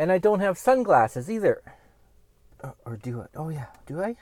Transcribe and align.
And 0.00 0.10
I 0.10 0.16
don't 0.16 0.40
have 0.40 0.56
sunglasses 0.56 1.30
either. 1.30 1.60
Uh, 2.64 2.70
or 2.86 2.96
do 2.96 3.20
I? 3.20 3.26
Oh, 3.36 3.50
yeah. 3.50 3.66
Do 3.84 4.02
I? 4.02 4.16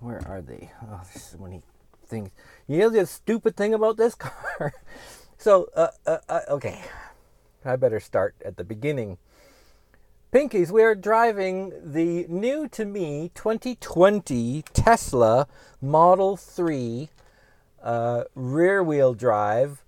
Where 0.00 0.20
are 0.26 0.42
they? 0.42 0.72
Oh, 0.82 1.00
there's 1.04 1.22
so 1.26 1.38
many 1.38 1.62
things. 2.04 2.30
You 2.66 2.78
know 2.78 2.90
the 2.90 3.06
stupid 3.06 3.56
thing 3.56 3.72
about 3.72 3.98
this 3.98 4.14
car? 4.16 4.74
so, 5.38 5.68
uh, 5.76 5.90
uh, 6.04 6.18
uh, 6.28 6.40
okay. 6.48 6.80
I 7.64 7.76
better 7.76 8.00
start 8.00 8.34
at 8.44 8.56
the 8.56 8.64
beginning. 8.64 9.18
Pinkies, 10.32 10.72
we 10.72 10.82
are 10.82 10.96
driving 10.96 11.72
the 11.80 12.26
new 12.28 12.66
to 12.66 12.84
me 12.84 13.30
2020 13.36 14.64
Tesla 14.72 15.46
Model 15.80 16.36
3 16.36 17.08
uh, 17.80 18.24
rear 18.34 18.82
wheel 18.82 19.14
drive 19.14 19.84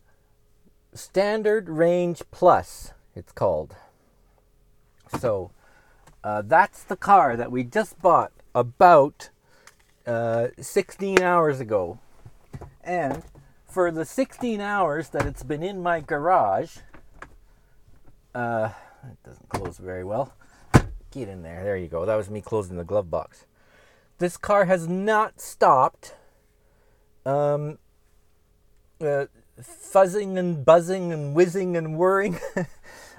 standard 0.95 1.69
range 1.69 2.23
plus, 2.31 2.93
it's 3.17 3.33
called. 3.33 3.75
So 5.19 5.51
uh, 6.23 6.43
that's 6.43 6.83
the 6.83 6.97
car 6.97 7.37
that 7.37 7.51
we 7.51 7.65
just 7.65 8.01
bought 8.01 8.33
about 8.55 9.31
uh, 10.07 10.49
16 10.59 11.23
hours 11.23 11.61
ago. 11.61 11.99
And 12.83 13.23
for 13.67 13.91
the 13.91 14.05
16 14.05 14.61
hours 14.61 15.11
that 15.11 15.27
it's 15.27 15.43
been 15.43 15.63
in 15.63 15.83
my 15.83 16.01
garage, 16.01 16.79
uh, 18.35 18.71
it 19.05 19.23
doesn't 19.25 19.49
close 19.49 19.79
very 19.79 20.05
well. 20.05 20.35
Get 21.11 21.29
in 21.29 21.43
there. 21.43 21.65
There 21.65 21.77
you 21.77 21.89
go. 21.89 22.05
That 22.07 22.17
was 22.17 22.31
me 22.31 22.41
closing 22.41 22.77
the 22.77 22.85
glove 22.85 23.11
box. 23.11 23.47
This 24.19 24.37
car 24.37 24.67
has 24.67 24.87
not 24.87 25.41
stopped 25.41 26.15
um, 27.25 27.79
uh, 29.01 29.27
fuzzing 29.61 30.39
and 30.39 30.65
buzzing 30.65 31.13
and 31.13 31.35
whizzing 31.35 31.77
and 31.77 31.97
whirring. 31.97 32.39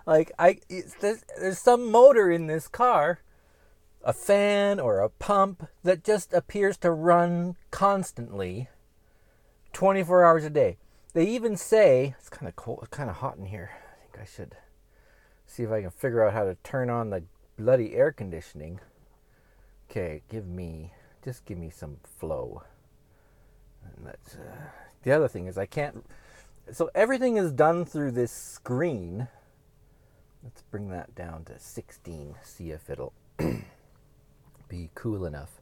like 0.06 0.32
I, 0.38 0.60
there's, 1.00 1.24
there's 1.38 1.60
some 1.60 1.92
motor 1.92 2.32
in 2.32 2.48
this 2.48 2.68
car, 2.68 3.20
a 4.04 4.14
fan 4.14 4.80
or 4.80 5.00
a 5.00 5.10
pump 5.10 5.68
that 5.84 6.04
just 6.04 6.34
appears 6.34 6.78
to 6.78 6.92
run 6.92 7.56
constantly, 7.70 8.70
24 9.74 10.26
hours 10.26 10.46
a 10.46 10.50
day. 10.50 10.78
They 11.14 11.26
even 11.26 11.58
say 11.58 12.16
it's 12.18 12.30
kind 12.30 12.48
of 12.48 12.56
cold, 12.56 12.80
it's 12.84 12.96
kind 12.96 13.10
of 13.10 13.18
hot 13.18 13.38
in 13.38 13.46
here. 13.46 13.72
I 13.74 14.02
think 14.02 14.22
I 14.22 14.26
should 14.26 14.56
see 15.46 15.64
if 15.64 15.72
I 15.72 15.82
can 15.82 15.92
figure 15.92 16.26
out 16.26 16.34
how 16.34 16.46
to 16.46 16.56
turn 16.64 16.90
on 16.90 17.10
the 17.10 17.24
bloody 17.58 17.94
air 17.96 18.12
conditioning. 18.12 18.80
Okay, 19.90 20.22
give 20.30 20.48
me 20.48 20.92
just 21.24 21.46
give 21.46 21.58
me 21.58 21.70
some 21.70 21.98
flow. 22.04 22.64
And 23.84 24.08
that's 24.08 24.36
uh, 24.36 24.56
the 25.04 25.12
other 25.12 25.28
thing 25.28 25.48
is 25.48 25.58
I 25.58 25.66
can't. 25.66 26.06
So 26.72 26.90
everything 26.96 27.38
is 27.38 27.52
done 27.52 27.86
through 27.86 28.12
this 28.12 28.32
screen. 28.32 29.28
Let's 30.44 30.62
bring 30.64 30.90
that 30.90 31.14
down 31.16 31.46
to 31.46 31.60
16. 31.60 32.36
See 32.44 32.72
if 32.72 32.90
it'll 32.90 33.14
be 34.70 34.90
cool 34.96 35.26
enough. 35.26 35.62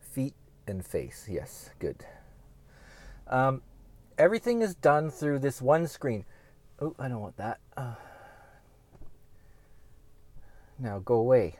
Feet 0.00 0.34
and 0.66 0.84
face. 0.84 1.26
Yes, 1.30 1.70
good. 1.78 2.04
Um, 3.26 3.62
everything 4.18 4.62
is 4.62 4.74
done 4.74 5.10
through 5.10 5.38
this 5.38 5.62
one 5.62 5.86
screen. 5.86 6.24
Oh, 6.80 6.94
I 6.98 7.08
don't 7.08 7.20
want 7.20 7.36
that. 7.38 7.60
Uh, 7.76 7.94
now 10.78 10.98
go 10.98 11.14
away. 11.14 11.56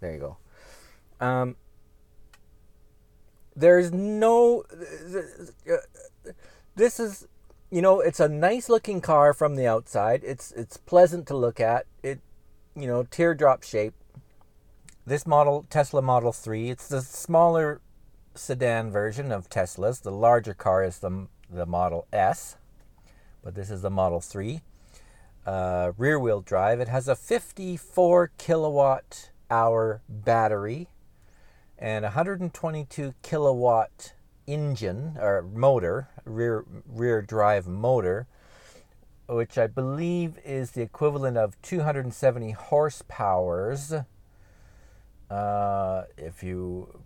There 0.00 0.12
you 0.12 0.20
go. 0.20 0.36
Um, 1.24 1.56
there's 3.54 3.90
no. 3.90 4.64
This 6.76 7.00
is, 7.00 7.26
you 7.70 7.82
know, 7.82 8.00
it's 8.00 8.20
a 8.20 8.28
nice 8.28 8.68
looking 8.68 9.00
car 9.00 9.32
from 9.32 9.56
the 9.56 9.66
outside. 9.66 10.22
It's 10.24 10.52
it's 10.52 10.76
pleasant 10.76 11.26
to 11.28 11.36
look 11.36 11.60
at. 11.60 11.86
It, 12.02 12.20
you 12.74 12.86
know, 12.86 13.04
teardrop 13.04 13.62
shape. 13.62 13.94
This 15.06 15.26
model, 15.26 15.66
Tesla 15.70 16.02
Model 16.02 16.32
Three, 16.32 16.70
it's 16.70 16.88
the 16.88 17.00
smaller 17.00 17.80
sedan 18.34 18.90
version 18.90 19.32
of 19.32 19.48
Teslas. 19.48 20.02
The 20.02 20.10
larger 20.10 20.54
car 20.54 20.82
is 20.84 20.98
the 20.98 21.28
the 21.50 21.66
Model 21.66 22.06
S, 22.12 22.56
but 23.42 23.54
this 23.54 23.70
is 23.70 23.82
the 23.82 23.90
Model 23.90 24.20
Three 24.20 24.62
uh, 25.46 25.92
rear 25.96 26.18
wheel 26.18 26.40
drive. 26.40 26.80
It 26.80 26.88
has 26.88 27.08
a 27.08 27.16
54 27.16 28.32
kilowatt 28.36 29.30
hour 29.48 30.02
battery 30.08 30.88
and 31.78 32.02
122 32.02 33.14
kilowatt 33.22 34.12
engine 34.46 35.16
or 35.20 35.42
motor, 35.42 36.08
rear 36.24 36.64
rear 36.86 37.22
drive 37.22 37.66
motor, 37.66 38.26
which 39.28 39.58
I 39.58 39.66
believe 39.66 40.38
is 40.44 40.72
the 40.72 40.82
equivalent 40.82 41.36
of 41.36 41.60
270 41.62 42.54
horsepowers. 42.54 44.06
Uh, 45.28 46.02
if 46.16 46.42
you 46.42 47.00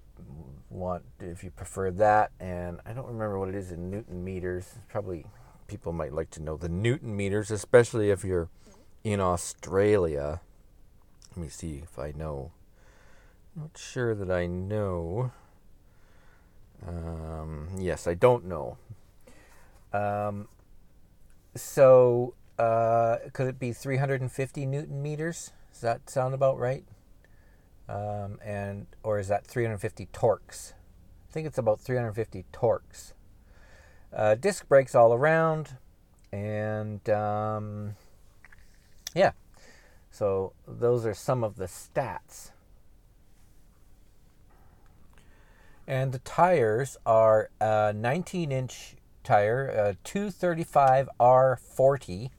want, 0.69 1.03
if 1.21 1.43
you 1.43 1.51
prefer 1.51 1.91
that, 1.93 2.33
and 2.39 2.81
I 2.85 2.93
don't 2.93 3.07
remember 3.07 3.39
what 3.39 3.49
it 3.49 3.55
is 3.55 3.73
in 3.73 3.91
newton 3.91 4.25
meters. 4.25 4.79
Probably 4.89 5.25
people 5.67 5.93
might 5.93 6.13
like 6.13 6.31
to 6.31 6.43
know 6.43 6.57
the 6.57 6.69
newton 6.69 7.17
meters, 7.17 7.51
especially 7.51 8.11
if 8.11 8.25
you're 8.25 8.49
in 9.05 9.21
Australia. 9.21 10.41
Let 11.31 11.43
me 11.43 11.49
see 11.49 11.81
if 11.83 11.99
I 11.99 12.13
know. 12.13 12.53
Not 13.57 13.77
sure 13.77 14.15
that 14.15 14.31
I 14.31 14.47
know. 14.47 15.33
Um, 16.87 17.69
yes, 17.79 18.07
I 18.07 18.15
don't 18.15 18.47
know. 18.47 18.79
Um, 19.93 20.49
so, 21.55 22.35
uh, 22.59 23.17
could 23.33 23.49
it 23.49 23.59
be 23.59 23.73
350 23.73 24.67
newton 24.67 25.03
meters? 25.03 25.53
Does 25.73 25.81
that 25.83 26.09
sound 26.09 26.35
about 26.35 26.59
right? 26.59 26.85
Um, 27.89 28.39
and 28.45 28.87
or 29.03 29.19
is 29.19 29.29
that 29.29 29.47
350 29.47 30.07
torques? 30.13 30.75
I 31.29 31.33
think 31.33 31.47
it's 31.47 31.59
about 31.59 31.81
350 31.81 32.45
torques. 32.53 33.15
Uh, 34.13 34.35
disc 34.35 34.69
brakes 34.69 34.95
all 34.95 35.13
around, 35.13 35.77
and 36.33 37.09
um, 37.11 37.97
yeah. 39.15 39.33
So 40.11 40.53
those 40.67 41.07
are 41.07 41.15
some 41.15 41.45
of 41.45 41.57
the 41.57 41.67
stats. 41.67 42.51
And 45.91 46.13
the 46.13 46.21
tires 46.21 46.97
are 47.05 47.51
a 47.61 47.93
19 47.93 48.53
inch 48.53 48.95
tire, 49.25 49.67
a 49.67 49.97
235 50.05 51.09
R40. 51.19 52.31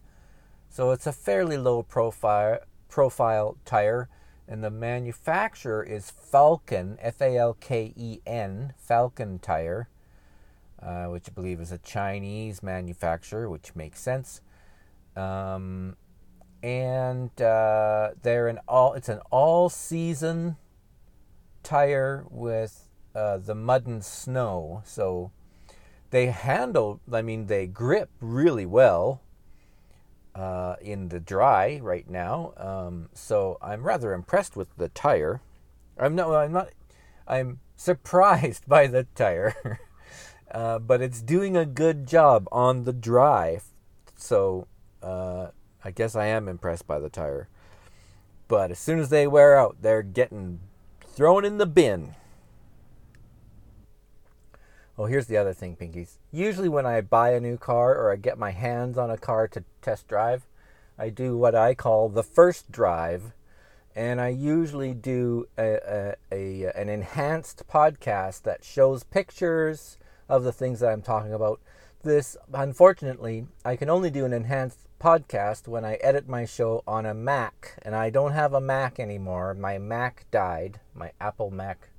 So 0.69 0.91
it's 0.91 1.05
a 1.05 1.11
fairly 1.11 1.57
low 1.57 1.83
profile 1.83 2.59
profile 2.87 3.57
tire 3.65 4.07
and 4.47 4.63
the 4.63 4.69
manufacturer 4.69 5.83
is 5.83 6.09
Falken, 6.11 6.95
F 7.01 7.19
A 7.19 7.35
L 7.35 7.57
K 7.59 7.93
E 7.97 8.19
N, 8.25 8.73
Falken 8.89 9.41
tire. 9.41 9.89
Uh, 10.81 11.07
which 11.07 11.27
I 11.27 11.33
believe 11.33 11.59
is 11.59 11.73
a 11.73 11.77
Chinese 11.79 12.63
manufacturer, 12.63 13.49
which 13.49 13.75
makes 13.75 13.99
sense. 13.99 14.39
Um, 15.17 15.97
and 16.63 17.29
uh, 17.41 18.11
they're 18.21 18.47
an 18.47 18.59
all 18.65 18.93
it's 18.93 19.09
an 19.09 19.19
all 19.29 19.67
season 19.67 20.55
tire 21.63 22.25
with 22.29 22.87
uh, 23.15 23.37
the 23.37 23.55
mud 23.55 23.87
and 23.87 24.03
snow, 24.03 24.81
so 24.85 25.31
they 26.11 26.27
handle. 26.27 26.99
I 27.11 27.21
mean, 27.21 27.47
they 27.47 27.67
grip 27.67 28.09
really 28.19 28.65
well 28.65 29.21
uh, 30.35 30.75
in 30.81 31.09
the 31.09 31.19
dry 31.19 31.79
right 31.81 32.09
now. 32.09 32.53
Um, 32.57 33.09
so 33.13 33.57
I'm 33.61 33.83
rather 33.83 34.13
impressed 34.13 34.55
with 34.55 34.75
the 34.77 34.89
tire. 34.89 35.41
I'm 35.97 36.15
no, 36.15 36.35
I'm 36.35 36.51
not. 36.51 36.69
I'm 37.27 37.59
surprised 37.75 38.63
by 38.67 38.87
the 38.87 39.07
tire. 39.15 39.79
Uh, 40.53 40.77
but 40.77 41.01
it's 41.01 41.21
doing 41.21 41.55
a 41.55 41.65
good 41.65 42.05
job 42.05 42.45
on 42.51 42.83
the 42.83 42.91
dry. 42.91 43.57
So 44.17 44.67
uh, 45.01 45.47
I 45.81 45.91
guess 45.91 46.13
I 46.13 46.25
am 46.25 46.49
impressed 46.49 46.85
by 46.85 46.99
the 46.99 47.09
tire. 47.09 47.47
But 48.49 48.69
as 48.69 48.77
soon 48.77 48.99
as 48.99 49.07
they 49.07 49.27
wear 49.27 49.57
out, 49.57 49.77
they're 49.81 50.03
getting 50.03 50.59
thrown 51.07 51.45
in 51.45 51.57
the 51.57 51.65
bin. 51.65 52.15
Oh, 55.01 55.07
here's 55.07 55.25
the 55.25 55.37
other 55.37 55.55
thing, 55.55 55.75
Pinkies. 55.75 56.19
Usually, 56.31 56.69
when 56.69 56.85
I 56.85 57.01
buy 57.01 57.31
a 57.31 57.39
new 57.39 57.57
car 57.57 57.95
or 57.95 58.13
I 58.13 58.17
get 58.17 58.37
my 58.37 58.51
hands 58.51 58.99
on 58.99 59.09
a 59.09 59.17
car 59.17 59.47
to 59.47 59.63
test 59.81 60.07
drive, 60.07 60.45
I 60.95 61.09
do 61.09 61.35
what 61.35 61.55
I 61.55 61.73
call 61.73 62.07
the 62.07 62.21
first 62.21 62.71
drive. 62.71 63.33
And 63.95 64.21
I 64.21 64.27
usually 64.27 64.93
do 64.93 65.47
a, 65.57 65.79
a, 66.31 66.65
a 66.65 66.79
an 66.79 66.87
enhanced 66.87 67.63
podcast 67.67 68.43
that 68.43 68.63
shows 68.63 69.01
pictures, 69.03 69.97
of 70.29 70.43
the 70.43 70.51
things 70.51 70.81
that 70.81 70.91
I'm 70.91 71.01
talking 71.01 71.33
about. 71.33 71.59
This, 72.03 72.37
unfortunately, 72.53 73.47
I 73.65 73.77
can 73.77 73.89
only 73.89 74.11
do 74.11 74.25
an 74.25 74.33
enhanced 74.33 74.87
podcast 74.99 75.67
when 75.67 75.83
I 75.83 75.95
edit 75.95 76.29
my 76.29 76.45
show 76.45 76.83
on 76.85 77.07
a 77.07 77.15
Mac, 77.15 77.73
and 77.81 77.95
I 77.95 78.11
don't 78.11 78.33
have 78.33 78.53
a 78.53 78.61
Mac 78.61 78.99
anymore. 78.99 79.55
My 79.55 79.79
Mac 79.79 80.27
died. 80.29 80.79
My 80.93 81.11
Apple 81.19 81.49
Mac 81.49 81.89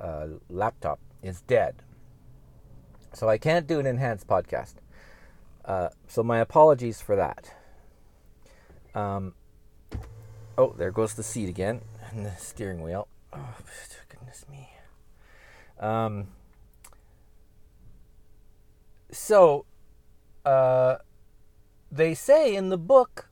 uh, 0.00 0.26
laptop 0.50 0.98
is 1.22 1.40
dead. 1.42 1.82
So 3.12 3.28
I 3.28 3.38
can't 3.38 3.66
do 3.66 3.78
an 3.78 3.86
enhanced 3.86 4.26
podcast. 4.26 4.74
Uh, 5.64 5.88
so 6.08 6.22
my 6.22 6.38
apologies 6.38 7.00
for 7.00 7.16
that. 7.16 7.54
Um, 8.94 9.34
oh, 10.58 10.74
there 10.76 10.90
goes 10.90 11.14
the 11.14 11.22
seat 11.22 11.48
again 11.48 11.82
and 12.10 12.26
the 12.26 12.32
steering 12.36 12.82
wheel. 12.82 13.08
Oh, 13.32 13.54
goodness 14.08 14.44
me. 14.50 14.70
Um, 15.78 16.28
so, 19.10 19.66
uh, 20.44 20.96
they 21.90 22.14
say 22.14 22.54
in 22.54 22.68
the 22.70 22.78
book, 22.78 23.28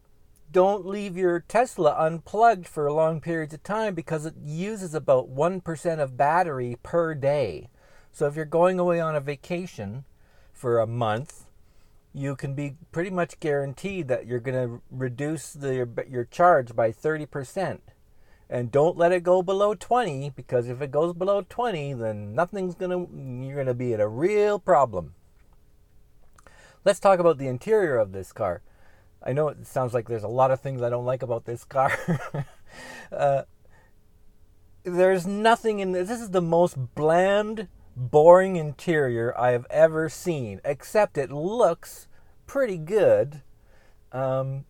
don't 0.52 0.84
leave 0.84 1.16
your 1.16 1.40
Tesla 1.40 1.94
unplugged 1.98 2.66
for 2.66 2.90
long 2.90 3.20
periods 3.20 3.54
of 3.54 3.62
time 3.62 3.94
because 3.94 4.26
it 4.26 4.34
uses 4.42 4.94
about 4.94 5.30
1% 5.30 6.00
of 6.00 6.16
battery 6.16 6.76
per 6.82 7.14
day. 7.14 7.68
So 8.12 8.26
if 8.26 8.36
you're 8.36 8.44
going 8.44 8.78
away 8.78 9.00
on 9.00 9.16
a 9.16 9.20
vacation 9.20 10.04
for 10.52 10.78
a 10.78 10.86
month, 10.86 11.44
you 12.12 12.34
can 12.34 12.54
be 12.54 12.74
pretty 12.92 13.10
much 13.10 13.38
guaranteed 13.40 14.08
that 14.08 14.26
you're 14.26 14.40
going 14.40 14.68
to 14.68 14.82
reduce 14.90 15.52
the, 15.52 15.88
your, 16.08 16.24
charge 16.24 16.74
by 16.74 16.90
30%. 16.90 17.80
And 18.48 18.72
don't 18.72 18.96
let 18.96 19.12
it 19.12 19.22
go 19.22 19.42
below 19.42 19.74
20 19.74 20.30
because 20.30 20.68
if 20.68 20.82
it 20.82 20.90
goes 20.90 21.14
below 21.14 21.46
20, 21.48 21.94
then 21.94 22.34
nothing's 22.34 22.74
going 22.74 22.90
to 22.90 23.46
you're 23.46 23.54
going 23.54 23.68
to 23.68 23.74
be 23.74 23.92
in 23.92 24.00
a 24.00 24.08
real 24.08 24.58
problem. 24.58 25.14
Let's 26.84 26.98
talk 26.98 27.20
about 27.20 27.38
the 27.38 27.46
interior 27.46 27.96
of 27.96 28.10
this 28.10 28.32
car. 28.32 28.62
I 29.22 29.32
know 29.32 29.48
it 29.48 29.66
sounds 29.66 29.94
like 29.94 30.08
there's 30.08 30.24
a 30.24 30.28
lot 30.28 30.50
of 30.50 30.60
things 30.60 30.82
I 30.82 30.90
don't 30.90 31.04
like 31.04 31.22
about 31.22 31.44
this 31.44 31.62
car. 31.62 31.92
uh, 33.12 33.42
there's 34.82 35.26
nothing 35.26 35.78
in 35.78 35.92
this. 35.92 36.08
This 36.08 36.20
is 36.20 36.30
the 36.30 36.40
most 36.40 36.94
bland 36.94 37.68
boring 38.00 38.56
interior 38.56 39.38
I 39.38 39.50
have 39.50 39.66
ever 39.68 40.08
seen, 40.08 40.60
except 40.64 41.18
it 41.18 41.30
looks 41.30 42.08
pretty 42.46 42.78
good. 42.78 43.42
Um, 44.10 44.64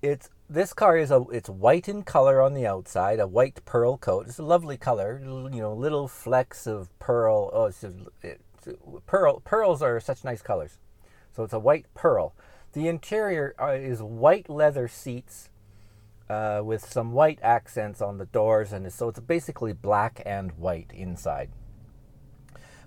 it's 0.00 0.30
this 0.48 0.72
car 0.72 0.96
is 0.96 1.10
a 1.10 1.24
it's 1.32 1.48
white 1.48 1.88
in 1.88 2.04
color 2.04 2.40
on 2.40 2.54
the 2.54 2.66
outside, 2.66 3.18
a 3.18 3.26
white 3.26 3.64
pearl 3.64 3.96
coat. 3.96 4.28
It's 4.28 4.38
a 4.38 4.44
lovely 4.44 4.76
color, 4.76 5.20
you 5.20 5.60
know, 5.60 5.74
little 5.74 6.06
flecks 6.06 6.66
of 6.68 6.96
pearl. 7.00 7.50
Oh, 7.52 7.64
it's, 7.64 7.84
it's 8.22 8.68
pearl 9.06 9.40
pearls 9.40 9.82
are 9.82 9.98
such 9.98 10.22
nice 10.22 10.42
colors. 10.42 10.78
So 11.34 11.42
it's 11.42 11.52
a 11.52 11.58
white 11.58 11.86
pearl. 11.94 12.34
The 12.72 12.86
interior 12.86 13.54
uh, 13.60 13.72
is 13.72 14.00
white 14.00 14.48
leather 14.48 14.86
seats 14.86 15.50
uh, 16.30 16.60
with 16.62 16.84
some 16.84 17.12
white 17.12 17.40
accents 17.42 18.00
on 18.00 18.18
the 18.18 18.26
doors, 18.26 18.72
and 18.72 18.90
so 18.92 19.08
it's 19.08 19.20
basically 19.20 19.72
black 19.72 20.22
and 20.24 20.52
white 20.52 20.92
inside. 20.94 21.50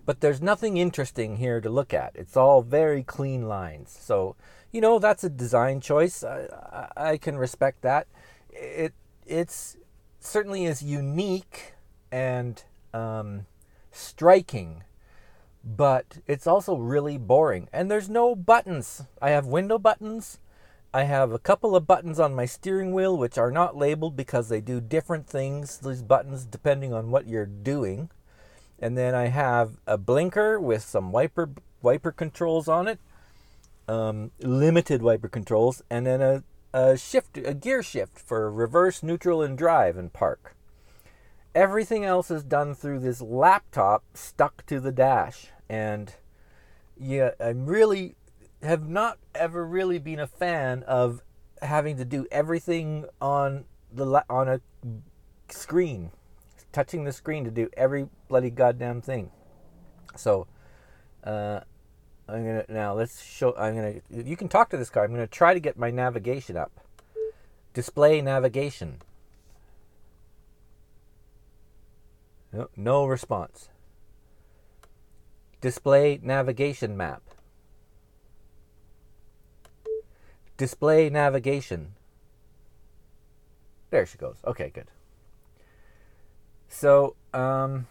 But 0.09 0.21
there's 0.21 0.41
nothing 0.41 0.77
interesting 0.77 1.37
here 1.37 1.61
to 1.61 1.69
look 1.69 1.93
at. 1.93 2.13
It's 2.15 2.35
all 2.35 2.63
very 2.63 3.03
clean 3.03 3.47
lines. 3.47 3.95
So, 4.01 4.35
you 4.71 4.81
know, 4.81 4.97
that's 4.97 5.23
a 5.23 5.29
design 5.29 5.81
choice. 5.81 6.23
I, 6.23 6.87
I, 6.97 7.17
can 7.17 7.37
respect 7.37 7.83
that. 7.83 8.07
It 8.49 8.95
it's 9.27 9.77
certainly 10.19 10.65
is 10.65 10.81
unique 10.81 11.75
and 12.11 12.63
um, 12.91 13.45
striking, 13.91 14.81
but 15.63 16.17
it's 16.25 16.47
also 16.47 16.75
really 16.75 17.19
boring. 17.19 17.69
And 17.71 17.91
there's 17.91 18.09
no 18.09 18.33
buttons. 18.33 19.03
I 19.21 19.29
have 19.29 19.45
window 19.45 19.77
buttons. 19.77 20.39
I 20.91 21.03
have 21.03 21.31
a 21.31 21.37
couple 21.37 21.75
of 21.75 21.85
buttons 21.85 22.19
on 22.19 22.33
my 22.33 22.47
steering 22.47 22.93
wheel 22.93 23.15
which 23.15 23.37
are 23.37 23.51
not 23.51 23.77
labeled 23.77 24.15
because 24.15 24.49
they 24.49 24.59
do 24.59 24.81
different 24.81 25.27
things, 25.27 25.77
these 25.77 26.01
buttons, 26.01 26.45
depending 26.45 26.95
on 26.95 27.11
what 27.11 27.27
you're 27.27 27.45
doing 27.45 28.09
and 28.81 28.97
then 28.97 29.13
I 29.13 29.27
have 29.27 29.77
a 29.85 29.97
blinker 29.97 30.59
with 30.59 30.83
some 30.83 31.11
wiper 31.11 31.49
wiper 31.81 32.11
controls 32.11 32.67
on 32.67 32.87
it, 32.87 32.99
um, 33.87 34.31
limited 34.39 35.01
wiper 35.01 35.27
controls, 35.27 35.81
and 35.89 36.05
then 36.05 36.21
a, 36.21 36.43
a 36.73 36.97
shift 36.97 37.37
a 37.37 37.53
gear 37.53 37.83
shift 37.83 38.19
for 38.19 38.51
reverse, 38.51 39.03
neutral, 39.03 39.41
and 39.41 39.57
drive 39.57 39.97
and 39.97 40.13
park. 40.13 40.55
Everything 41.55 42.05
else 42.05 42.29
is 42.29 42.43
done 42.43 42.75
through 42.75 42.99
this 42.99 43.21
laptop 43.21 44.03
stuck 44.13 44.65
to 44.67 44.79
the 44.79 44.91
dash, 44.91 45.47
and 45.69 46.13
yeah, 46.97 47.31
I'm 47.39 47.65
really 47.65 48.15
have 48.61 48.87
not 48.87 49.17
ever 49.33 49.65
really 49.65 49.99
been 49.99 50.19
a 50.19 50.27
fan 50.27 50.83
of 50.83 51.23
having 51.61 51.97
to 51.97 52.05
do 52.05 52.25
everything 52.31 53.05
on 53.21 53.65
the 53.91 54.23
on 54.29 54.47
a 54.47 54.61
screen 55.49 56.11
touching 56.71 57.03
the 57.03 57.11
screen 57.11 57.43
to 57.45 57.51
do 57.51 57.69
every 57.75 58.07
bloody 58.27 58.49
goddamn 58.49 59.01
thing. 59.01 59.31
So, 60.15 60.47
uh, 61.23 61.61
I'm 62.27 62.45
gonna 62.45 62.65
now 62.69 62.93
let's 62.93 63.21
show. 63.23 63.55
I'm 63.57 63.75
gonna. 63.75 63.95
You 64.09 64.37
can 64.37 64.49
talk 64.49 64.69
to 64.69 64.77
this 64.77 64.89
car. 64.89 65.03
I'm 65.03 65.11
gonna 65.11 65.27
try 65.27 65.53
to 65.53 65.59
get 65.59 65.77
my 65.77 65.89
navigation 65.89 66.57
up. 66.57 66.71
Display 67.73 68.21
navigation. 68.21 69.01
No, 72.51 72.69
no 72.75 73.05
response. 73.05 73.69
Display 75.61 76.19
navigation 76.21 76.95
map. 76.95 77.21
Display 80.57 81.09
navigation. 81.09 81.93
There 83.91 84.05
she 84.05 84.17
goes. 84.17 84.37
Okay, 84.45 84.69
good. 84.69 84.87
So, 86.69 87.15
um, 87.33 87.87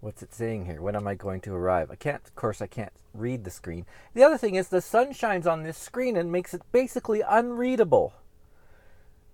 what's 0.00 0.22
it 0.22 0.32
saying 0.32 0.66
here? 0.66 0.80
When 0.80 0.94
am 0.94 1.08
I 1.08 1.16
going 1.16 1.40
to 1.42 1.52
arrive? 1.52 1.90
I 1.90 1.96
can't, 1.96 2.24
of 2.24 2.36
course, 2.36 2.62
I 2.62 2.68
can't 2.68 2.92
read 3.12 3.42
the 3.42 3.50
screen. 3.50 3.86
The 4.14 4.22
other 4.22 4.38
thing 4.38 4.54
is 4.54 4.68
the 4.68 4.80
sun 4.80 5.12
shines 5.12 5.46
on 5.46 5.64
this 5.64 5.76
screen 5.76 6.16
and 6.16 6.30
makes 6.30 6.54
it 6.54 6.62
basically 6.70 7.22
unreadable. 7.22 8.14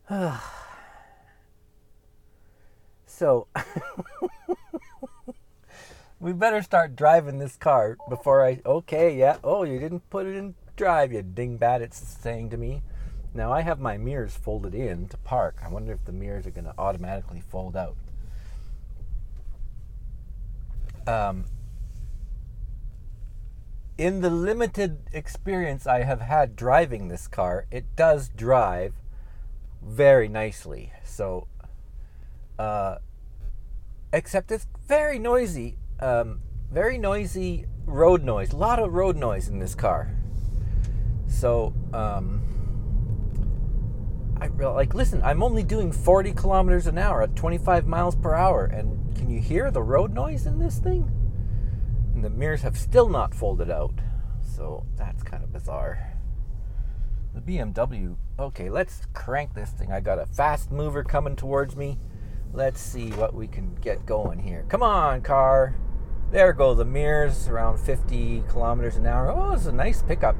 so, 3.07 3.47
we 6.19 6.33
better 6.33 6.63
start 6.63 6.97
driving 6.97 7.39
this 7.39 7.57
car 7.57 7.99
before 8.09 8.45
I. 8.45 8.63
Okay, 8.65 9.17
yeah. 9.17 9.37
Oh, 9.45 9.65
you 9.65 9.79
didn't 9.79 10.09
put 10.09 10.27
it 10.27 10.37
in 10.37 10.55
drive, 10.75 11.13
you 11.13 11.23
dingbat, 11.23 11.83
it's 11.83 11.99
saying 11.99 12.49
to 12.51 12.57
me. 12.57 12.83
Now 13.35 13.53
I 13.53 13.62
have 13.62 13.81
my 13.81 13.97
mirrors 13.97 14.35
folded 14.35 14.75
in 14.75 15.09
to 15.09 15.17
park. 15.19 15.57
I 15.65 15.69
wonder 15.69 15.93
if 15.93 16.05
the 16.05 16.12
mirrors 16.12 16.47
are 16.47 16.51
going 16.51 16.67
to 16.67 16.75
automatically 16.77 17.41
fold 17.41 17.77
out. 17.77 17.97
Um, 21.07 21.47
in 23.97 24.21
the 24.21 24.31
limited 24.31 24.99
experience 25.12 25.87
I 25.87 26.03
have 26.03 26.21
had 26.21 26.57
driving 26.57 27.09
this 27.09 27.27
car, 27.27 27.67
it 27.71 27.97
does 27.97 28.29
drive 28.29 28.95
very 29.83 30.29
nicely. 30.29 30.93
So, 31.05 31.49
uh, 32.59 32.97
except 34.12 34.53
it's 34.53 34.67
very 34.87 35.19
noisy, 35.19 35.79
um, 36.01 36.41
very 36.71 36.99
noisy 36.99 37.67
road 37.87 38.23
noise. 38.23 38.53
A 38.53 38.57
lot 38.57 38.79
of 38.79 38.93
road 38.93 39.17
noise 39.17 39.49
in 39.49 39.59
this 39.59 39.75
car. 39.75 40.11
So, 41.27 41.75
um, 41.93 42.62
I 44.43 44.49
like 44.49 44.93
listen. 44.93 45.23
I'm 45.23 45.41
only 45.41 45.63
doing 45.63 45.93
40 45.93 46.33
kilometers 46.33 46.89
an 46.89 46.99
hour 46.99 47.23
at 47.23 47.37
25 47.37 47.87
miles 47.87 48.17
per 48.17 48.35
hour, 48.35 48.65
and 48.65 49.15
can 49.15 49.31
you 49.31 49.41
hear 49.41 49.71
the 49.71 49.85
road 49.85 50.13
noise 50.13 50.47
in 50.47 50.59
this 50.59 50.79
thing? 50.79 51.09
And 52.13 52.25
the 52.25 52.31
mirrors 52.31 52.63
have 52.63 52.77
still 52.77 53.09
not 53.09 53.37
folded 53.37 53.71
out, 53.71 53.95
so 54.43 54.85
that's 54.97 55.23
kind 55.23 55.45
of 55.45 55.53
bizarre. 55.53 56.15
The 57.35 57.41
BMW. 57.41 58.17
Okay, 58.37 58.69
let's 58.69 59.07
crank 59.13 59.55
this 59.55 59.71
thing. 59.71 59.93
I 59.93 60.01
got 60.01 60.19
a 60.19 60.27
fast 60.27 60.73
mover 60.73 61.05
coming 61.05 61.37
towards 61.37 61.77
me. 61.77 62.01
Let's 62.53 62.81
see 62.81 63.11
what 63.11 63.35
we 63.35 63.47
can 63.47 63.77
get 63.77 64.07
going 64.07 64.41
here. 64.41 64.65
Come 64.69 64.83
on, 64.83 65.23
car. 65.23 65.77
There 66.33 66.53
go 66.53 66.75
the 66.75 66.85
mirrors 66.85 67.47
around 67.47 67.79
50 67.79 68.43
kilometers 68.49 68.97
an 68.97 69.07
hour. 69.07 69.31
Oh, 69.31 69.53
it's 69.53 69.67
a 69.67 69.73
nice 69.73 70.03
pickup. 70.03 70.35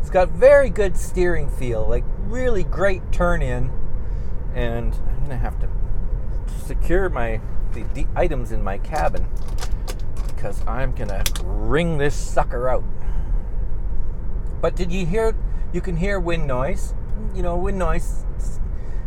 It's 0.00 0.10
got 0.10 0.30
very 0.30 0.70
good 0.70 0.96
steering 0.96 1.48
feel, 1.48 1.86
like 1.86 2.04
really 2.26 2.64
great 2.64 3.12
turn 3.12 3.42
in. 3.42 3.70
And 4.54 4.94
I'm 4.94 5.22
gonna 5.22 5.36
have 5.36 5.60
to 5.60 5.68
secure 6.64 7.08
my 7.08 7.40
the, 7.72 7.84
the 7.94 8.06
items 8.16 8.50
in 8.50 8.64
my 8.64 8.78
cabin 8.78 9.28
because 10.26 10.66
I'm 10.66 10.92
gonna 10.92 11.22
wring 11.44 11.98
this 11.98 12.14
sucker 12.14 12.68
out. 12.68 12.84
But 14.60 14.74
did 14.74 14.90
you 14.90 15.06
hear? 15.06 15.36
You 15.72 15.80
can 15.80 15.96
hear 15.96 16.18
wind 16.18 16.46
noise. 16.46 16.94
You 17.34 17.42
know, 17.42 17.56
wind 17.56 17.78
noise. 17.78 18.24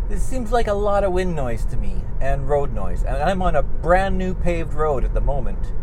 This 0.07 0.21
seems 0.21 0.51
like 0.51 0.67
a 0.67 0.73
lot 0.73 1.03
of 1.03 1.11
wind 1.11 1.35
noise 1.35 1.65
to 1.65 1.77
me 1.77 2.01
and 2.21 2.47
road 2.47 2.73
noise. 2.73 3.03
And 3.03 3.17
I'm 3.17 3.41
on 3.41 3.55
a 3.55 3.63
brand 3.63 4.17
new 4.17 4.33
paved 4.33 4.73
road 4.73 5.03
at 5.03 5.13
the 5.13 5.21
moment 5.21 5.73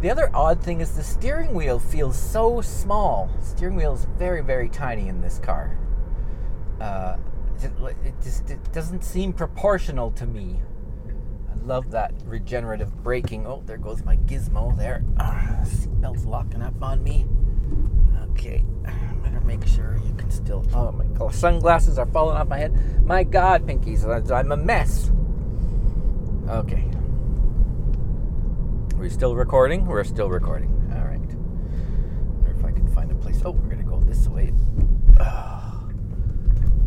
the 0.00 0.10
other 0.10 0.30
odd 0.34 0.62
thing 0.62 0.80
is 0.80 0.92
the 0.92 1.02
steering 1.02 1.54
wheel 1.54 1.78
feels 1.78 2.16
so 2.16 2.60
small. 2.60 3.30
The 3.40 3.46
steering 3.46 3.76
wheel 3.76 3.94
is 3.94 4.06
very, 4.16 4.42
very 4.42 4.68
tiny 4.68 5.08
in 5.08 5.20
this 5.20 5.38
car. 5.38 5.76
Uh, 6.80 7.16
it 7.60 8.14
just 8.22 8.50
it 8.50 8.72
doesn't 8.72 9.02
seem 9.02 9.32
proportional 9.32 10.12
to 10.12 10.26
me. 10.26 10.60
I 11.50 11.66
love 11.66 11.90
that 11.90 12.12
regenerative 12.24 13.02
braking. 13.02 13.46
Oh, 13.46 13.62
there 13.66 13.78
goes 13.78 14.04
my 14.04 14.16
gizmo 14.16 14.76
there. 14.76 15.02
Uh, 15.18 15.64
seatbelt's 15.64 16.24
locking 16.24 16.62
up 16.62 16.80
on 16.80 17.02
me. 17.02 17.26
Okay, 18.30 18.62
better 19.24 19.40
make 19.40 19.66
sure 19.66 19.98
you 20.06 20.14
can 20.14 20.30
still. 20.30 20.64
Oh 20.72 20.92
my 20.92 21.04
god, 21.06 21.34
sunglasses 21.34 21.98
are 21.98 22.06
falling 22.06 22.36
off 22.36 22.46
my 22.46 22.58
head. 22.58 23.04
My 23.04 23.24
God, 23.24 23.66
Pinkies, 23.66 24.04
I'm 24.30 24.52
a 24.52 24.56
mess. 24.56 25.10
Okay. 26.48 26.84
Are 28.98 29.02
we 29.02 29.10
still 29.10 29.36
recording? 29.36 29.86
We're 29.86 30.02
still 30.02 30.28
recording. 30.28 30.70
All 30.92 31.06
right. 31.06 31.20
wonder 31.20 32.50
if 32.50 32.64
I 32.64 32.72
can 32.72 32.92
find 32.92 33.12
a 33.12 33.14
place. 33.14 33.40
Oh, 33.44 33.52
we're 33.52 33.70
gonna 33.70 33.84
go 33.84 34.00
this 34.00 34.26
way. 34.26 34.52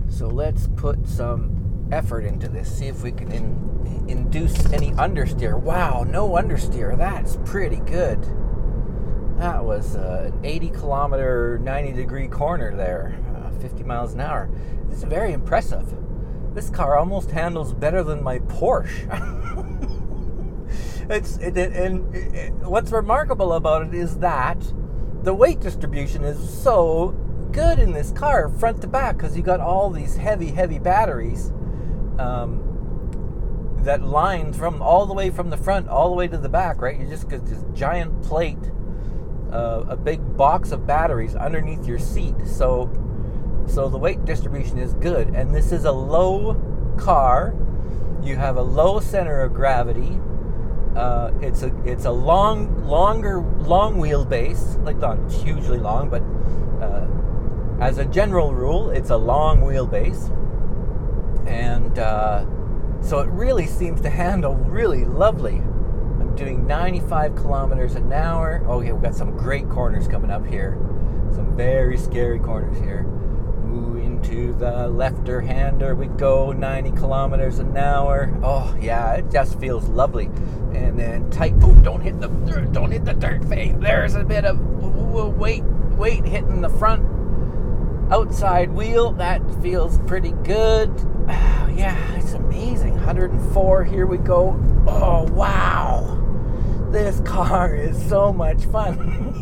So 0.10 0.28
let's 0.28 0.68
put 0.76 1.08
some 1.08 1.88
effort 1.90 2.26
into 2.26 2.50
this. 2.50 2.70
See 2.70 2.88
if 2.88 3.02
we 3.02 3.14
can 3.14 3.32
in, 3.32 4.06
induce 4.10 4.66
any 4.74 4.92
understeer. 4.92 5.58
Wow, 5.58 6.04
no 6.04 6.32
understeer. 6.32 6.98
That's 6.98 7.38
pretty 7.46 7.78
good. 7.78 8.22
That 9.38 9.64
was 9.64 9.96
uh, 9.96 10.32
an 10.34 10.46
80 10.46 10.70
kilometer, 10.72 11.60
90 11.64 11.94
degree 11.94 12.28
corner 12.28 12.76
there, 12.76 13.18
uh, 13.38 13.58
50 13.62 13.84
miles 13.84 14.16
an 14.16 14.20
hour. 14.20 14.50
This 14.90 14.98
is 14.98 15.06
very 15.06 15.32
impressive. 15.32 15.96
This 16.54 16.70
car 16.70 16.98
almost 16.98 17.32
handles 17.32 17.74
better 17.74 18.04
than 18.04 18.22
my 18.22 18.40
Porsche. 18.40 19.78
it's 21.12 21.38
it, 21.38 21.58
it, 21.58 21.74
and 21.74 22.16
it, 22.16 22.54
what's 22.54 22.92
remarkable 22.92 23.54
about 23.54 23.88
it 23.88 23.94
is 23.94 24.18
that 24.20 24.58
the 25.24 25.34
weight 25.34 25.60
distribution 25.60 26.24
is 26.24 26.38
so 26.62 27.10
good 27.52 27.80
in 27.80 27.92
this 27.92 28.12
car, 28.12 28.50
front 28.50 28.82
to 28.82 28.88
back, 28.88 29.18
because 29.18 29.36
you 29.36 29.44
got 29.44 29.60
all 29.60 29.90
these 29.90 30.16
heavy, 30.16 30.48
heavy 30.48 30.80
batteries 30.80 31.52
um, 32.18 33.80
that 33.84 34.02
line 34.04 34.54
from 34.54 34.82
all 34.82 35.06
the 35.06 35.14
way 35.14 35.30
from 35.30 35.50
the 35.50 35.58
front 35.58 35.88
all 35.88 36.10
the 36.10 36.16
way 36.16 36.28
to 36.28 36.38
the 36.38 36.50
back. 36.50 36.82
Right, 36.82 37.00
you 37.00 37.08
just 37.08 37.30
got 37.30 37.46
this 37.46 37.64
giant 37.74 38.24
plate 38.24 38.72
uh, 39.52 39.84
a 39.90 39.98
big 39.98 40.38
box 40.38 40.72
of 40.72 40.88
batteries 40.88 41.36
underneath 41.36 41.86
your 41.86 42.00
seat. 42.00 42.36
So, 42.46 42.90
so 43.68 43.90
the 43.90 43.98
weight 43.98 44.24
distribution 44.26 44.78
is 44.78 44.94
good. 44.96 45.30
And 45.30 45.54
this 45.54 45.72
is 45.72 45.86
a 45.86 45.92
low 45.92 46.56
car. 46.98 47.56
You 48.24 48.38
have 48.38 48.58
a 48.58 48.62
low 48.62 49.00
center 49.00 49.42
of 49.42 49.54
gravity. 49.54 50.20
Uh, 50.96 51.32
it's 51.42 51.64
a 51.64 51.74
it's 51.86 52.06
a 52.06 52.12
long 52.12 52.86
longer 52.86 53.40
long 53.40 53.96
wheelbase, 53.96 54.84
like 54.84 54.98
not 54.98 55.18
hugely 55.32 55.78
long, 55.78 56.10
but 56.10 56.22
uh, 56.84 57.08
as 57.80 57.98
a 57.98 58.06
general 58.06 58.54
rule, 58.54 58.90
it's 58.90 59.10
a 59.10 59.18
long 59.18 59.62
wheelbase, 59.62 60.30
and 61.48 61.98
uh, 61.98 62.46
so 63.02 63.20
it 63.20 63.30
really 63.30 63.68
seems 63.68 64.02
to 64.02 64.10
handle 64.10 64.56
really 64.56 65.06
lovely 65.06 65.62
I'm 66.32 66.38
doing 66.38 66.66
95 66.66 67.36
kilometers 67.36 67.96
an 67.96 68.14
hour. 68.14 68.64
Oh, 68.66 68.80
yeah, 68.80 68.94
we've 68.94 69.02
got 69.02 69.16
some 69.16 69.36
great 69.36 69.70
corners 69.70 70.08
coming 70.08 70.32
up 70.32 70.46
here. 70.46 70.78
Some 71.36 71.58
very 71.58 71.98
scary 71.98 72.40
corners 72.40 72.80
here. 72.80 73.06
Into 74.32 74.54
the 74.54 74.88
lefter 74.88 75.46
hander 75.46 75.94
we 75.94 76.08
go, 76.08 76.54
90 76.54 76.92
kilometers 76.92 77.60
an 77.60 77.76
hour. 77.76 78.34
Oh, 78.42 78.74
yeah, 78.80 79.16
it 79.16 79.30
just 79.30 79.60
feels 79.60 79.90
lovely. 79.90 80.28
And 80.74 80.98
then 80.98 81.30
tight. 81.32 81.54
Oh, 81.62 81.76
don't 81.76 82.00
hit 82.00 82.22
the 82.22 82.30
don't 82.72 82.92
hit 82.92 83.04
the 83.04 83.12
dirt 83.14 83.44
face. 83.50 83.76
There's 83.78 84.16
a 84.16 84.24
bit 84.24 84.46
of 84.46 84.58
weight 85.38 85.64
weight 85.66 86.24
hitting 86.24 86.62
the 86.62 86.70
front 86.70 87.04
outside 88.10 88.72
wheel. 88.72 89.12
That 89.12 89.42
feels 89.62 90.00
pretty 90.08 90.32
good. 90.44 90.90
oh, 91.28 91.70
yeah, 91.76 92.16
it's 92.16 92.32
amazing. 92.32 92.94
104. 92.96 93.84
Here 93.84 94.06
we 94.06 94.18
go. 94.18 94.58
Oh, 94.88 95.24
wow. 95.34 96.20
This 96.90 97.20
car 97.22 97.76
is 97.76 98.02
so 98.08 98.32
much 98.32 98.64
fun. 98.64 99.34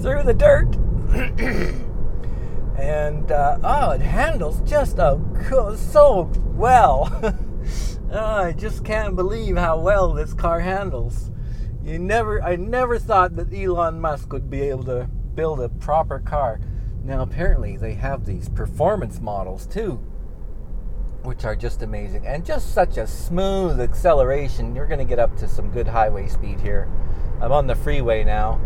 Through 0.00 0.22
the 0.22 0.34
dirt. 0.34 0.78
and 2.82 3.30
uh, 3.30 3.58
oh, 3.62 3.90
it 3.92 4.00
handles 4.00 4.60
just 4.68 4.98
uh, 4.98 5.16
so 5.76 6.30
well. 6.46 7.08
oh, 8.12 8.18
I 8.18 8.52
just 8.52 8.84
can't 8.84 9.14
believe 9.14 9.56
how 9.56 9.78
well 9.78 10.12
this 10.12 10.34
car 10.34 10.58
handles. 10.58 11.30
You 11.84 12.00
never, 12.00 12.42
I 12.42 12.56
never 12.56 12.98
thought 12.98 13.36
that 13.36 13.54
Elon 13.54 14.00
Musk 14.00 14.32
would 14.32 14.50
be 14.50 14.62
able 14.62 14.82
to 14.84 15.08
build 15.34 15.60
a 15.60 15.68
proper 15.68 16.18
car. 16.18 16.60
Now, 17.04 17.22
apparently, 17.22 17.76
they 17.76 17.94
have 17.94 18.26
these 18.26 18.48
performance 18.48 19.20
models 19.20 19.66
too 19.66 20.04
which 21.22 21.44
are 21.44 21.54
just 21.54 21.82
amazing 21.82 22.26
and 22.26 22.44
just 22.44 22.74
such 22.74 22.96
a 22.96 23.06
smooth 23.06 23.80
acceleration. 23.80 24.74
You're 24.74 24.88
going 24.88 24.98
to 24.98 25.04
get 25.04 25.20
up 25.20 25.36
to 25.36 25.46
some 25.46 25.70
good 25.70 25.86
highway 25.86 26.26
speed 26.26 26.60
here. 26.60 26.88
I'm 27.40 27.52
on 27.52 27.68
the 27.68 27.76
freeway 27.76 28.24
now. 28.24 28.60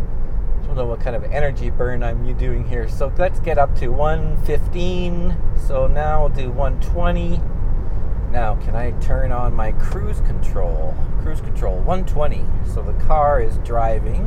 Don't 0.67 0.75
know 0.75 0.85
what 0.85 0.99
kind 0.99 1.15
of 1.15 1.23
energy 1.23 1.69
burn 1.69 2.03
I'm 2.03 2.37
doing 2.37 2.67
here. 2.67 2.89
So 2.89 3.11
let's 3.17 3.39
get 3.39 3.57
up 3.57 3.73
to 3.77 3.87
115. 3.87 5.35
So 5.65 5.87
now 5.87 6.19
we'll 6.19 6.29
do 6.29 6.51
120. 6.51 7.41
Now, 8.31 8.55
can 8.55 8.75
I 8.75 8.91
turn 8.99 9.31
on 9.31 9.53
my 9.53 9.71
cruise 9.71 10.19
control? 10.21 10.93
Cruise 11.21 11.39
control 11.39 11.77
120. 11.77 12.45
So 12.73 12.81
the 12.81 12.93
car 13.05 13.41
is 13.41 13.57
driving 13.59 14.25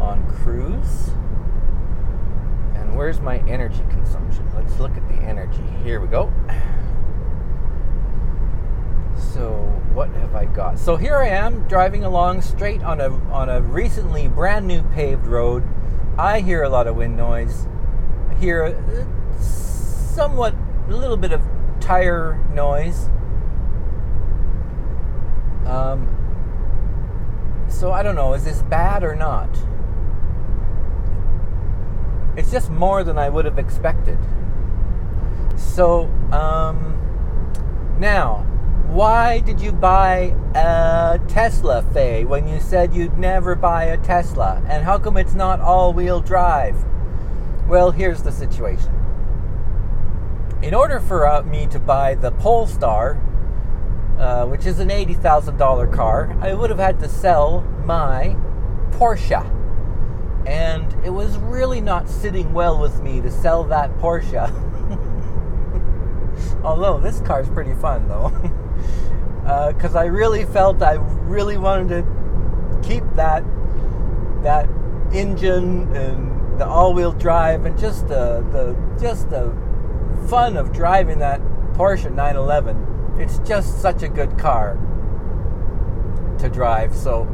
on 0.00 0.26
cruise. 0.36 1.10
And 2.74 2.96
where's 2.96 3.20
my 3.20 3.38
energy 3.46 3.84
consumption? 3.90 4.50
Let's 4.54 4.78
look 4.80 4.96
at 4.96 5.06
the 5.08 5.16
energy. 5.16 5.62
Here 5.84 6.00
we 6.00 6.08
go. 6.08 6.32
So 9.42 9.50
what 9.92 10.08
have 10.10 10.36
I 10.36 10.44
got? 10.44 10.78
So 10.78 10.94
here 10.94 11.16
I 11.16 11.26
am 11.26 11.66
driving 11.66 12.04
along 12.04 12.42
straight 12.42 12.80
on 12.80 13.00
a 13.00 13.08
on 13.32 13.48
a 13.48 13.60
recently 13.60 14.28
brand 14.28 14.68
new 14.68 14.84
paved 14.94 15.26
road. 15.26 15.64
I 16.16 16.38
hear 16.38 16.62
a 16.62 16.68
lot 16.68 16.86
of 16.86 16.94
wind 16.94 17.16
noise. 17.16 17.66
I 18.30 18.34
hear 18.34 18.62
a, 18.62 19.42
somewhat 19.42 20.54
a 20.88 20.94
little 20.94 21.16
bit 21.16 21.32
of 21.32 21.42
tire 21.80 22.38
noise. 22.54 23.08
Um, 25.66 26.06
so 27.68 27.90
I 27.90 28.04
don't 28.04 28.14
know, 28.14 28.34
is 28.34 28.44
this 28.44 28.62
bad 28.62 29.02
or 29.02 29.16
not? 29.16 29.50
It's 32.36 32.52
just 32.52 32.70
more 32.70 33.02
than 33.02 33.18
I 33.18 33.28
would 33.28 33.44
have 33.44 33.58
expected. 33.58 34.18
So 35.56 36.04
um, 36.30 36.96
now 37.98 38.46
why 38.92 39.40
did 39.40 39.58
you 39.58 39.72
buy 39.72 40.36
a 40.54 41.18
Tesla, 41.26 41.82
Fey, 41.94 42.24
when 42.26 42.46
you 42.46 42.60
said 42.60 42.92
you'd 42.92 43.16
never 43.16 43.54
buy 43.54 43.84
a 43.84 43.96
Tesla? 43.96 44.62
And 44.68 44.84
how 44.84 44.98
come 44.98 45.16
it's 45.16 45.32
not 45.32 45.60
all 45.60 45.94
wheel 45.94 46.20
drive? 46.20 46.84
Well, 47.66 47.90
here's 47.90 48.22
the 48.22 48.30
situation. 48.30 48.92
In 50.60 50.74
order 50.74 51.00
for 51.00 51.26
uh, 51.26 51.42
me 51.42 51.66
to 51.68 51.80
buy 51.80 52.16
the 52.16 52.32
Polestar, 52.32 53.18
uh, 54.18 54.44
which 54.44 54.66
is 54.66 54.78
an 54.78 54.90
$80,000 54.90 55.90
car, 55.90 56.36
I 56.42 56.52
would 56.52 56.68
have 56.68 56.78
had 56.78 57.00
to 57.00 57.08
sell 57.08 57.62
my 57.86 58.36
Porsche. 58.90 59.48
And 60.46 60.94
it 61.02 61.10
was 61.10 61.38
really 61.38 61.80
not 61.80 62.10
sitting 62.10 62.52
well 62.52 62.78
with 62.78 63.02
me 63.02 63.22
to 63.22 63.30
sell 63.30 63.64
that 63.64 63.90
Porsche. 63.96 64.50
Although 66.62 66.98
this 66.98 67.20
car 67.20 67.40
is 67.40 67.48
pretty 67.48 67.74
fun, 67.74 68.06
though. 68.06 68.30
because 69.42 69.96
uh, 69.96 70.00
I 70.00 70.04
really 70.04 70.44
felt 70.44 70.82
I 70.82 70.94
really 71.26 71.58
wanted 71.58 71.88
to 71.88 72.88
keep 72.88 73.04
that 73.14 73.42
that 74.42 74.68
engine 75.12 75.94
and 75.94 76.58
the 76.58 76.66
all-wheel 76.66 77.12
drive 77.12 77.64
and 77.64 77.78
just 77.78 78.08
the 78.08 78.44
the 78.52 78.76
just 79.00 79.30
the 79.30 79.52
fun 80.28 80.56
of 80.56 80.72
driving 80.72 81.18
that 81.18 81.40
Porsche 81.74 82.12
911. 82.12 83.20
It's 83.20 83.38
just 83.40 83.82
such 83.82 84.02
a 84.02 84.08
good 84.08 84.38
car 84.38 84.78
to 86.38 86.48
drive. 86.48 86.94
So 86.94 87.28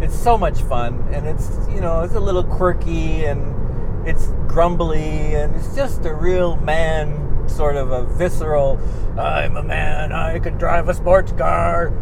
it's 0.00 0.18
so 0.18 0.38
much 0.38 0.62
fun 0.62 1.06
and 1.12 1.26
it's 1.26 1.50
you 1.68 1.80
know 1.80 2.00
it's 2.00 2.14
a 2.14 2.20
little 2.20 2.44
quirky 2.44 3.26
and 3.26 4.08
it's 4.08 4.28
grumbly 4.46 5.34
and 5.34 5.54
it's 5.56 5.74
just 5.74 6.06
a 6.06 6.14
real 6.14 6.56
man 6.56 7.19
sort 7.50 7.76
of 7.76 7.90
a 7.90 8.04
visceral, 8.04 8.78
I'm 9.18 9.56
a 9.56 9.62
man, 9.62 10.12
I 10.12 10.38
can 10.38 10.56
drive 10.58 10.88
a 10.88 10.94
sports 10.94 11.32
car. 11.32 11.92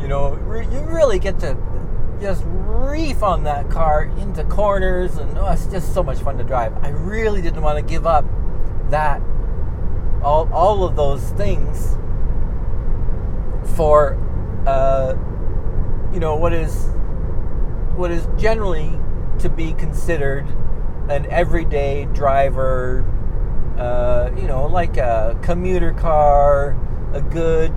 You 0.00 0.08
know, 0.08 0.34
re- 0.34 0.66
you 0.66 0.80
really 0.80 1.18
get 1.18 1.38
to 1.40 1.56
just 2.20 2.42
reef 2.46 3.22
on 3.22 3.44
that 3.44 3.70
car 3.70 4.04
into 4.18 4.44
corners, 4.44 5.16
and 5.16 5.38
oh, 5.38 5.50
it's 5.50 5.66
just 5.66 5.94
so 5.94 6.02
much 6.02 6.18
fun 6.18 6.38
to 6.38 6.44
drive. 6.44 6.72
I 6.82 6.90
really 6.90 7.42
didn't 7.42 7.62
want 7.62 7.78
to 7.78 7.84
give 7.84 8.06
up 8.06 8.24
that, 8.90 9.20
all, 10.22 10.52
all 10.52 10.84
of 10.84 10.96
those 10.96 11.22
things 11.32 11.96
for, 13.76 14.16
uh, 14.66 15.14
you 16.12 16.20
know, 16.20 16.36
what 16.36 16.52
is 16.52 16.88
what 17.96 18.10
is 18.10 18.26
generally 18.36 18.98
to 19.38 19.48
be 19.48 19.72
considered 19.74 20.46
an 21.08 21.26
everyday 21.26 22.06
driver 22.06 23.04
uh, 23.78 24.30
you 24.36 24.46
know, 24.46 24.66
like 24.66 24.96
a 24.96 25.38
commuter 25.42 25.92
car, 25.92 26.76
a 27.12 27.20
good, 27.20 27.72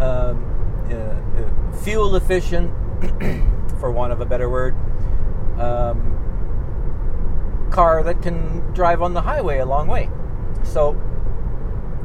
um, 0.00 0.44
uh, 0.90 1.76
fuel 1.82 2.16
efficient, 2.16 2.70
for 3.80 3.90
want 3.90 4.12
of 4.12 4.20
a 4.20 4.26
better 4.26 4.48
word, 4.50 4.74
um, 5.58 6.16
car 7.70 8.02
that 8.02 8.22
can 8.22 8.60
drive 8.72 9.02
on 9.02 9.14
the 9.14 9.22
highway 9.22 9.58
a 9.58 9.66
long 9.66 9.88
way. 9.88 10.08
So 10.64 11.00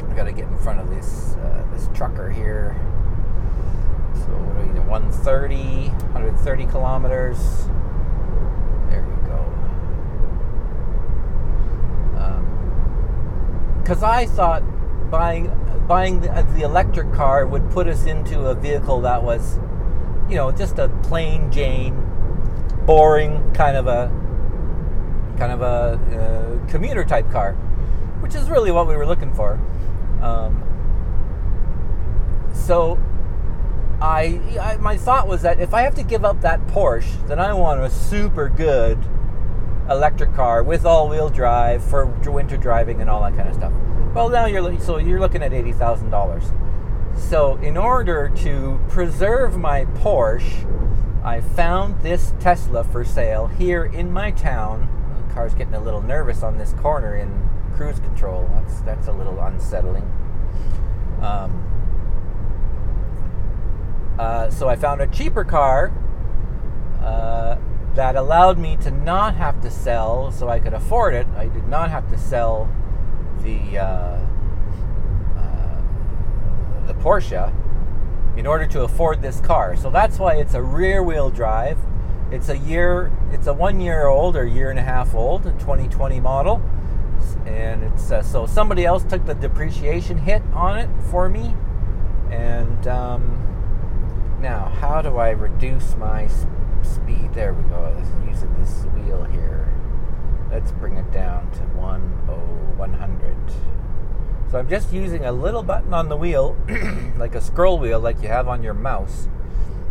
I 0.09 0.13
got 0.13 0.25
to 0.25 0.31
get 0.31 0.47
in 0.47 0.57
front 0.57 0.79
of 0.79 0.89
this 0.89 1.35
uh, 1.35 1.65
this 1.73 1.89
trucker 1.93 2.29
here. 2.29 2.75
So 4.13 4.31
what 4.31 4.65
130, 4.87 5.89
130 5.89 6.65
kilometers. 6.67 7.65
There 8.89 9.03
you 9.03 9.27
go. 9.27 9.43
Because 13.85 14.01
I 14.01 14.25
thought 14.25 14.63
buying 15.11 15.51
buying 15.87 16.19
the, 16.21 16.47
the 16.55 16.63
electric 16.63 17.13
car 17.13 17.45
would 17.45 17.69
put 17.69 17.87
us 17.87 18.07
into 18.07 18.47
a 18.47 18.55
vehicle 18.55 19.01
that 19.01 19.21
was, 19.21 19.59
you 20.27 20.35
know, 20.35 20.51
just 20.51 20.79
a 20.79 20.89
plain 21.03 21.51
Jane, 21.51 21.93
boring 22.87 23.53
kind 23.53 23.77
of 23.77 23.85
a 23.85 24.09
kind 25.37 25.51
of 25.51 25.61
a 25.61 25.99
uh, 26.17 26.67
commuter 26.67 27.03
type 27.05 27.29
car, 27.29 27.53
which 28.21 28.33
is 28.33 28.49
really 28.49 28.71
what 28.71 28.87
we 28.87 28.95
were 28.95 29.05
looking 29.05 29.31
for. 29.31 29.59
Um, 30.19 30.63
so, 32.55 32.97
I, 34.01 34.41
I 34.59 34.77
my 34.77 34.97
thought 34.97 35.27
was 35.27 35.43
that 35.43 35.59
if 35.59 35.75
I 35.75 35.83
have 35.83 35.93
to 35.93 36.03
give 36.03 36.25
up 36.25 36.41
that 36.41 36.65
Porsche, 36.65 37.27
then 37.27 37.37
I 37.37 37.53
want 37.53 37.81
a 37.81 37.91
super 37.91 38.49
good 38.49 38.97
electric 39.89 40.33
car 40.33 40.63
with 40.63 40.85
all-wheel 40.85 41.29
drive 41.29 41.83
for 41.83 42.05
winter 42.05 42.57
driving 42.57 43.01
and 43.01 43.09
all 43.09 43.21
that 43.21 43.35
kind 43.35 43.49
of 43.49 43.55
stuff. 43.55 43.73
Well, 44.13 44.29
now 44.29 44.45
you're 44.45 44.79
so 44.79 44.97
you're 44.97 45.19
looking 45.19 45.43
at 45.43 45.53
eighty 45.53 45.73
thousand 45.73 46.09
dollars. 46.09 46.51
So, 47.17 47.55
in 47.57 47.77
order 47.77 48.29
to 48.43 48.79
preserve 48.89 49.57
my 49.57 49.85
Porsche, 49.85 50.65
I 51.23 51.41
found 51.41 52.01
this 52.01 52.33
Tesla 52.39 52.83
for 52.83 53.03
sale 53.03 53.47
here 53.47 53.85
in 53.85 54.11
my 54.11 54.31
town 54.31 54.89
The 55.27 55.33
car's 55.33 55.53
getting 55.53 55.73
a 55.73 55.79
little 55.79 56.01
nervous 56.01 56.43
on 56.43 56.57
this 56.57 56.73
corner 56.73 57.15
in 57.15 57.49
cruise 57.75 57.99
control. 57.99 58.49
That's 58.53 58.81
that's 58.81 59.07
a 59.07 59.11
little 59.11 59.39
unsettling. 59.39 60.09
Um, 61.21 61.63
uh, 64.17 64.49
so 64.49 64.69
I 64.69 64.75
found 64.75 65.01
a 65.01 65.07
cheaper 65.07 65.43
car 65.43 65.91
uh, 67.01 67.57
that 67.95 68.15
allowed 68.15 68.57
me 68.57 68.77
to 68.77 68.91
not 68.91 69.35
have 69.35 69.61
to 69.61 69.71
sell, 69.71 70.31
so 70.31 70.49
I 70.49 70.59
could 70.59 70.73
afford 70.73 71.13
it. 71.13 71.27
I 71.35 71.47
did 71.47 71.67
not 71.67 71.89
have 71.89 72.09
to 72.11 72.17
sell 72.17 72.69
the 73.41 73.79
uh, 73.79 74.19
uh 75.37 75.81
the 76.87 76.93
Porsche 76.93 77.53
in 78.37 78.45
order 78.45 78.67
to 78.67 78.83
afford 78.83 79.21
this 79.21 79.39
car. 79.39 79.75
So 79.75 79.89
that's 79.89 80.19
why 80.19 80.35
it's 80.35 80.53
a 80.53 80.61
rear-wheel 80.61 81.29
drive 81.29 81.77
it's 82.31 82.49
a 82.49 82.57
year, 82.57 83.11
it's 83.31 83.47
a 83.47 83.53
one 83.53 83.79
year 83.79 84.07
old 84.07 84.35
or 84.35 84.45
year 84.45 84.71
and 84.71 84.79
a 84.79 84.83
half 84.83 85.13
old, 85.13 85.45
a 85.45 85.51
2020 85.51 86.19
model. 86.19 86.61
And 87.45 87.83
it's 87.83 88.11
uh, 88.11 88.23
so 88.23 88.45
somebody 88.45 88.83
else 88.83 89.03
took 89.03 89.25
the 89.25 89.35
depreciation 89.35 90.17
hit 90.17 90.41
on 90.53 90.79
it 90.79 90.89
for 91.11 91.29
me. 91.29 91.55
And 92.31 92.87
um, 92.87 94.37
now, 94.41 94.65
how 94.81 95.01
do 95.01 95.17
I 95.17 95.29
reduce 95.29 95.95
my 95.95 96.27
speed? 96.85 97.33
There 97.33 97.53
we 97.53 97.63
go. 97.69 97.91
Using 98.27 98.53
this 98.59 98.85
wheel 98.93 99.23
here. 99.25 99.73
Let's 100.51 100.71
bring 100.71 100.97
it 100.97 101.11
down 101.11 101.51
to 101.51 101.59
10, 101.59 101.77
100. 102.77 103.35
So 104.51 104.59
I'm 104.59 104.69
just 104.69 104.93
using 104.93 105.25
a 105.25 105.31
little 105.31 105.63
button 105.63 105.93
on 105.93 106.07
the 106.07 106.15
wheel, 106.15 106.55
like 107.17 107.35
a 107.35 107.41
scroll 107.41 107.79
wheel, 107.79 107.99
like 107.99 108.21
you 108.21 108.27
have 108.27 108.47
on 108.47 108.63
your 108.63 108.73
mouse 108.73 109.27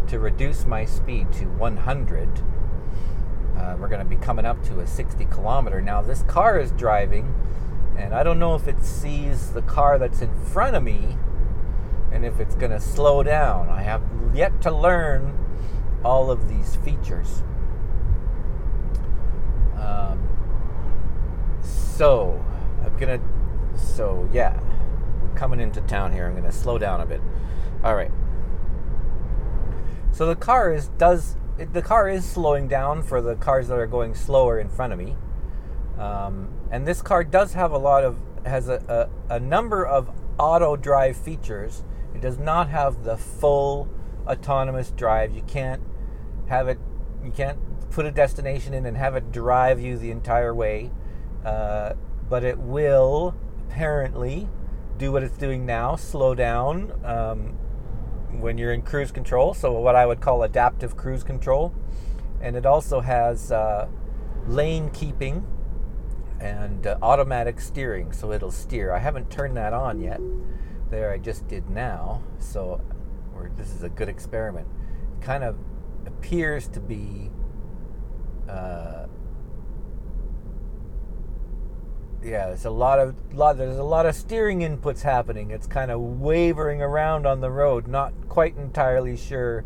to 0.09 0.19
reduce 0.19 0.65
my 0.65 0.85
speed 0.85 1.33
to 1.35 1.47
100. 1.47 2.43
Uh, 3.57 3.77
we're 3.79 3.89
going 3.89 4.01
to 4.01 4.05
be 4.05 4.17
coming 4.17 4.45
up 4.45 4.63
to 4.65 4.81
a 4.81 4.87
60 4.87 5.25
kilometer. 5.27 5.81
Now, 5.81 6.03
this 6.03 6.23
car 6.23 6.59
is 6.59 6.71
driving, 6.73 7.35
and 7.97 8.15
I 8.15 8.23
don't 8.23 8.39
know 8.39 8.55
if 8.55 8.69
it 8.69 8.83
sees 8.83 9.51
the 9.51 9.63
car 9.63 9.99
that's 9.99 10.23
in 10.23 10.35
front 10.47 10.77
of 10.77 10.83
me 10.83 11.17
and 12.13 12.25
if 12.25 12.39
it's 12.39 12.55
going 12.55 12.71
to 12.71 12.81
slow 12.81 13.23
down. 13.23 13.69
I 13.69 13.83
have 13.83 14.03
yet 14.33 14.63
to 14.63 14.71
learn 14.75 15.44
all 16.05 16.31
of 16.31 16.49
these 16.49 16.77
features. 16.77 17.43
Um, 19.79 20.29
so, 21.63 22.45
I'm 22.85 22.99
to, 22.99 23.21
so 23.77 24.29
yeah, 24.33 24.61
we're 25.23 25.35
coming 25.35 25.61
into 25.61 25.81
town 25.83 26.13
here. 26.13 26.27
I'm 26.27 26.33
to 26.45 26.53
slow 26.53 26.79
down 26.79 27.01
a 27.01 27.07
bit. 27.07 27.21
All 27.83 27.95
right. 27.95 28.11
So 30.13 30.27
the 30.27 30.37
car 30.37 30.73
is 30.73 30.89
does 30.89 31.37
the 31.57 31.83
car 31.83 32.09
is 32.09 32.25
slowing 32.25 32.69
down 32.69 33.03
for 33.03 33.21
the 33.21 33.35
cars 33.35 33.67
that 33.69 33.75
are 33.75 33.87
going 33.87 34.15
slower 34.15 34.61
in 34.61 34.69
front 34.69 34.93
of 34.93 34.99
me, 34.99 35.17
um, 35.99 36.49
and 36.71 36.87
this 36.87 37.03
car 37.03 37.25
does 37.25 37.55
have 37.55 37.73
a 37.73 37.79
lot 37.79 38.05
of 38.05 38.17
has 38.47 38.69
a, 38.69 39.11
a, 39.29 39.35
a 39.35 39.41
number 39.41 39.85
of 39.85 40.11
auto 40.39 40.77
drive 40.77 41.17
features. 41.17 41.83
It 42.15 42.21
does 42.21 42.39
not 42.39 42.69
have 42.71 43.03
the 43.03 43.17
full 43.17 43.89
autonomous 44.27 44.93
drive. 44.93 45.35
You 45.35 45.43
can't 45.43 45.83
have 46.49 46.69
it. 46.69 46.79
You 47.25 47.31
can't 47.31 47.59
put 47.91 48.07
a 48.07 48.11
destination 48.11 48.75
in 48.75 48.87
and 48.87 48.97
have 48.97 49.17
it 49.17 49.33
drive 49.33 49.81
you 49.81 49.97
the 49.97 50.11
entire 50.11 50.55
way. 50.55 50.91
Uh, 51.45 51.95
but 52.29 52.45
it 52.45 52.59
will 52.59 53.35
apparently 53.69 54.49
do 54.97 55.13
what 55.13 55.23
it's 55.23 55.37
doing 55.37 55.67
now, 55.67 55.97
slow 55.97 56.35
down, 56.35 56.93
um, 57.05 57.59
when 58.41 58.59
you're 58.59 58.73
in 58.73 58.83
cruise 58.83 59.13
control, 59.13 59.55
so 59.55 59.73
what 59.73 59.95
I 59.95 60.07
would 60.07 60.21
call 60.21 60.43
adaptive 60.43 60.97
cruise 60.97 61.23
control. 61.23 61.75
And 62.41 62.57
it 62.57 62.67
also 62.67 63.01
has 63.01 63.53
uh, 63.53 63.89
lane 64.47 64.91
keeping 64.91 65.47
and 66.41 66.87
uh, 66.87 66.99
automatic 67.03 67.61
steering, 67.61 68.13
so 68.13 68.33
it'll 68.33 68.51
steer. 68.51 68.93
I 68.93 68.99
haven't 68.99 69.31
turned 69.31 69.57
that 69.57 69.73
on 69.73 70.01
yet. 70.01 70.21
There, 70.91 71.11
I 71.13 71.19
just 71.19 71.49
did 71.49 71.71
now, 71.71 72.23
so 72.39 72.81
this 73.57 73.71
is 73.75 73.83
a 73.83 73.89
good 73.89 74.09
experiment. 74.09 74.67
Kind 75.21 75.45
of 75.45 75.57
appears 76.07 76.69
to 76.69 76.81
be 76.81 77.31
uh, 78.49 79.07
yeah, 82.25 82.47
there's 82.47 82.65
a 82.65 82.71
lot 82.71 82.99
of 82.99 83.15
lot. 83.35 83.59
There's 83.59 83.77
a 83.79 83.85
lot 83.85 84.07
of 84.07 84.15
steering 84.15 84.61
inputs 84.61 85.03
happening. 85.03 85.51
It's 85.51 85.67
kind 85.67 85.91
of 85.91 86.01
wavering 86.01 86.81
around 86.81 87.27
on 87.27 87.41
the 87.41 87.51
road, 87.51 87.87
not 87.87 88.15
quite 88.29 88.57
entirely 88.57 89.17
sure. 89.17 89.65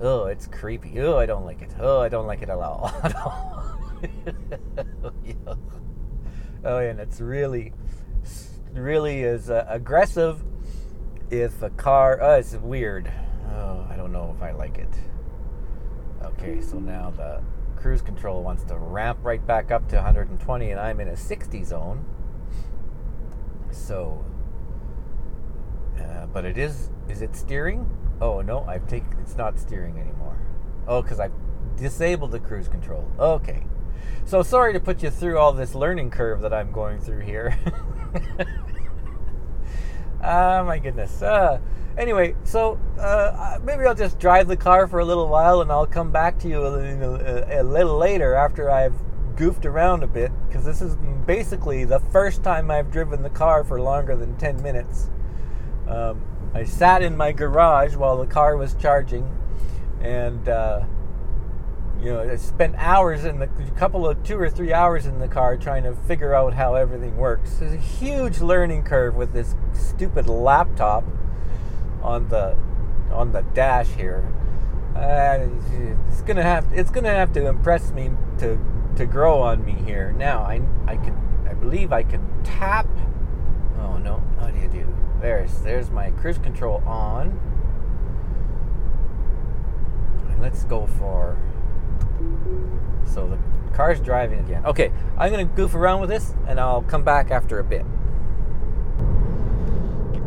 Oh, 0.00 0.26
it's 0.26 0.46
creepy. 0.46 1.00
Oh, 1.00 1.16
I 1.16 1.24
don't 1.24 1.46
like 1.46 1.62
it. 1.62 1.74
Oh, 1.80 2.00
I 2.00 2.10
don't 2.10 2.26
like 2.26 2.42
it 2.42 2.50
at 2.50 2.58
all. 2.58 2.92
oh, 6.64 6.78
and 6.78 7.00
it's 7.00 7.20
really, 7.20 7.72
really 8.74 9.22
is 9.22 9.48
uh, 9.48 9.64
aggressive. 9.66 10.44
If 11.30 11.62
a 11.62 11.70
car, 11.70 12.18
oh, 12.20 12.34
it's 12.34 12.54
weird. 12.54 13.10
Oh, 13.48 13.86
I 13.90 13.96
don't 13.96 14.12
know 14.12 14.34
if 14.36 14.42
I 14.42 14.52
like 14.52 14.76
it. 14.76 14.94
Okay, 16.26 16.60
so 16.60 16.78
now 16.78 17.12
the 17.16 17.40
cruise 17.76 18.02
control 18.02 18.42
wants 18.42 18.64
to 18.64 18.76
ramp 18.76 19.18
right 19.22 19.44
back 19.46 19.70
up 19.70 19.88
to 19.88 19.96
120 19.96 20.70
and 20.70 20.80
I'm 20.80 21.00
in 21.00 21.08
a 21.08 21.16
60 21.16 21.62
zone. 21.64 22.04
So, 23.70 24.24
uh, 25.98 26.26
but 26.26 26.44
it 26.44 26.58
is, 26.58 26.90
is 27.08 27.22
it 27.22 27.36
steering? 27.36 27.88
Oh 28.20 28.40
no, 28.40 28.64
I've 28.66 28.88
taken, 28.88 29.16
it's 29.20 29.36
not 29.36 29.58
steering 29.58 29.98
anymore. 29.98 30.36
Oh, 30.88 31.02
because 31.02 31.20
I've 31.20 31.32
disabled 31.76 32.32
the 32.32 32.40
cruise 32.40 32.68
control. 32.68 33.10
Okay. 33.18 33.64
So 34.24 34.42
sorry 34.42 34.72
to 34.72 34.80
put 34.80 35.02
you 35.02 35.10
through 35.10 35.38
all 35.38 35.52
this 35.52 35.74
learning 35.74 36.10
curve 36.10 36.40
that 36.40 36.52
I'm 36.52 36.72
going 36.72 36.98
through 36.98 37.20
here. 37.20 37.56
Ah, 40.22 40.62
my 40.64 40.78
goodness. 40.78 41.22
Uh, 41.22 41.60
anyway, 41.96 42.34
so 42.44 42.78
uh, 42.98 43.58
maybe 43.62 43.84
I'll 43.84 43.94
just 43.94 44.18
drive 44.18 44.48
the 44.48 44.56
car 44.56 44.86
for 44.86 45.00
a 45.00 45.04
little 45.04 45.28
while 45.28 45.60
and 45.60 45.70
I'll 45.70 45.86
come 45.86 46.10
back 46.10 46.38
to 46.40 46.48
you 46.48 46.64
a, 46.64 47.58
a, 47.58 47.62
a 47.62 47.64
little 47.64 47.96
later 47.96 48.34
after 48.34 48.70
I've 48.70 48.94
goofed 49.36 49.66
around 49.66 50.02
a 50.02 50.06
bit 50.06 50.32
because 50.48 50.64
this 50.64 50.80
is 50.80 50.96
basically 51.26 51.84
the 51.84 52.00
first 52.00 52.42
time 52.42 52.70
I've 52.70 52.90
driven 52.90 53.22
the 53.22 53.30
car 53.30 53.64
for 53.64 53.80
longer 53.80 54.16
than 54.16 54.36
10 54.36 54.62
minutes. 54.62 55.10
Um, 55.86 56.22
I 56.54 56.64
sat 56.64 57.02
in 57.02 57.16
my 57.16 57.32
garage 57.32 57.96
while 57.96 58.16
the 58.16 58.26
car 58.26 58.56
was 58.56 58.74
charging 58.74 59.30
and 60.00 60.48
uh, 60.48 60.84
you 62.06 62.12
know, 62.12 62.20
I 62.20 62.36
spent 62.36 62.76
hours 62.78 63.24
in 63.24 63.40
the 63.40 63.48
couple 63.76 64.06
of 64.06 64.22
two 64.22 64.38
or 64.38 64.48
three 64.48 64.72
hours 64.72 65.06
in 65.06 65.18
the 65.18 65.26
car 65.26 65.56
trying 65.56 65.82
to 65.82 65.92
figure 65.92 66.34
out 66.34 66.54
how 66.54 66.76
everything 66.76 67.16
works. 67.16 67.54
There's 67.54 67.72
a 67.72 67.76
huge 67.76 68.38
learning 68.38 68.84
curve 68.84 69.16
with 69.16 69.32
this 69.32 69.56
stupid 69.72 70.28
laptop 70.28 71.02
on 72.02 72.28
the 72.28 72.56
on 73.10 73.32
the 73.32 73.42
dash 73.54 73.88
here. 73.88 74.24
Uh, 74.94 75.48
it's 76.08 76.22
gonna 76.22 76.44
have 76.44 76.72
it's 76.72 76.90
gonna 76.90 77.12
have 77.12 77.32
to 77.32 77.48
impress 77.48 77.90
me 77.90 78.12
to 78.38 78.56
to 78.94 79.04
grow 79.04 79.42
on 79.42 79.64
me 79.64 79.72
here. 79.72 80.12
Now 80.12 80.42
I 80.42 80.62
I 80.86 80.98
can 80.98 81.46
I 81.50 81.54
believe 81.54 81.92
I 81.92 82.04
can 82.04 82.22
tap. 82.44 82.86
Oh 83.80 83.98
no! 83.98 84.22
How 84.38 84.50
do 84.52 84.60
you 84.60 84.68
do? 84.68 84.96
There's 85.20 85.58
there's 85.62 85.90
my 85.90 86.12
cruise 86.12 86.38
control 86.38 86.84
on. 86.86 87.40
Let's 90.38 90.62
go 90.62 90.86
for 90.86 91.36
so 93.04 93.26
the 93.26 93.38
car's 93.74 94.00
driving 94.00 94.40
again. 94.40 94.64
Okay, 94.64 94.92
I'm 95.18 95.30
gonna 95.30 95.44
goof 95.44 95.74
around 95.74 96.00
with 96.00 96.10
this 96.10 96.34
and 96.46 96.58
I'll 96.58 96.82
come 96.82 97.04
back 97.04 97.30
after 97.30 97.58
a 97.58 97.64
bit. 97.64 97.84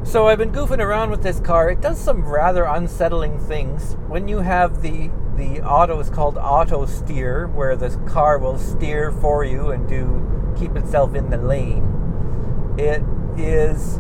So 0.04 0.28
I've 0.28 0.38
been 0.40 0.52
goofing 0.52 0.80
around 0.80 1.12
with 1.12 1.22
this 1.22 1.40
car. 1.40 1.70
It 1.70 1.82
does 1.82 2.00
some 2.00 2.26
rather 2.26 2.64
unsettling 2.64 3.38
things. 3.40 3.96
When 4.08 4.28
you 4.28 4.40
have 4.40 4.82
the 4.82 5.12
the 5.36 5.62
auto 5.62 6.00
is 6.00 6.10
called 6.10 6.38
auto 6.38 6.86
steer, 6.86 7.48
where 7.48 7.76
the 7.76 7.90
car 8.08 8.38
will 8.40 8.58
steer 8.58 9.12
for 9.12 9.44
you 9.44 9.72
and 9.72 9.88
do 9.88 10.54
keep 10.58 10.76
itself 10.76 11.16
in 11.16 11.30
the 11.30 11.38
lane. 11.38 12.76
It 12.78 13.04
is 13.38 14.00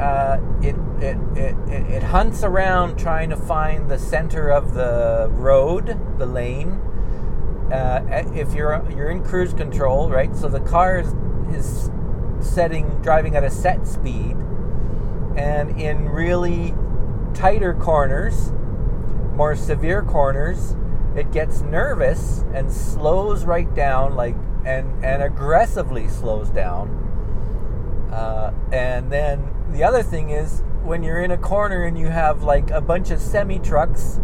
uh, 0.00 0.40
it, 0.62 0.74
it, 1.02 1.18
it, 1.36 1.56
it 1.68 2.02
hunts 2.02 2.42
around 2.42 2.98
trying 2.98 3.28
to 3.28 3.36
find 3.36 3.90
the 3.90 3.98
center 3.98 4.48
of 4.48 4.72
the 4.72 5.28
road, 5.32 5.98
the 6.18 6.24
lane. 6.24 6.80
Uh, 7.70 8.24
if 8.34 8.54
you're 8.54 8.82
you're 8.90 9.10
in 9.10 9.22
cruise 9.22 9.52
control, 9.52 10.08
right? 10.08 10.34
So 10.34 10.48
the 10.48 10.60
car 10.60 10.98
is, 10.98 11.12
is 11.54 11.90
setting 12.40 12.88
driving 13.02 13.36
at 13.36 13.44
a 13.44 13.50
set 13.50 13.86
speed 13.86 14.36
and 15.36 15.80
in 15.80 16.08
really 16.08 16.74
tighter 17.34 17.74
corners, 17.74 18.50
more 19.34 19.54
severe 19.54 20.02
corners, 20.02 20.74
it 21.14 21.30
gets 21.30 21.60
nervous 21.60 22.44
and 22.54 22.72
slows 22.72 23.44
right 23.44 23.72
down, 23.74 24.16
like 24.16 24.34
and 24.64 25.04
and 25.04 25.22
aggressively 25.22 26.08
slows 26.08 26.48
down. 26.48 26.96
Uh, 28.10 28.52
and 28.72 29.12
then 29.12 29.49
the 29.72 29.84
other 29.84 30.02
thing 30.02 30.30
is 30.30 30.62
when 30.82 31.02
you're 31.02 31.20
in 31.20 31.30
a 31.30 31.38
corner 31.38 31.84
and 31.84 31.98
you 31.98 32.08
have 32.08 32.42
like 32.42 32.70
a 32.70 32.80
bunch 32.80 33.10
of 33.10 33.20
semi 33.20 33.58
trucks 33.58 34.20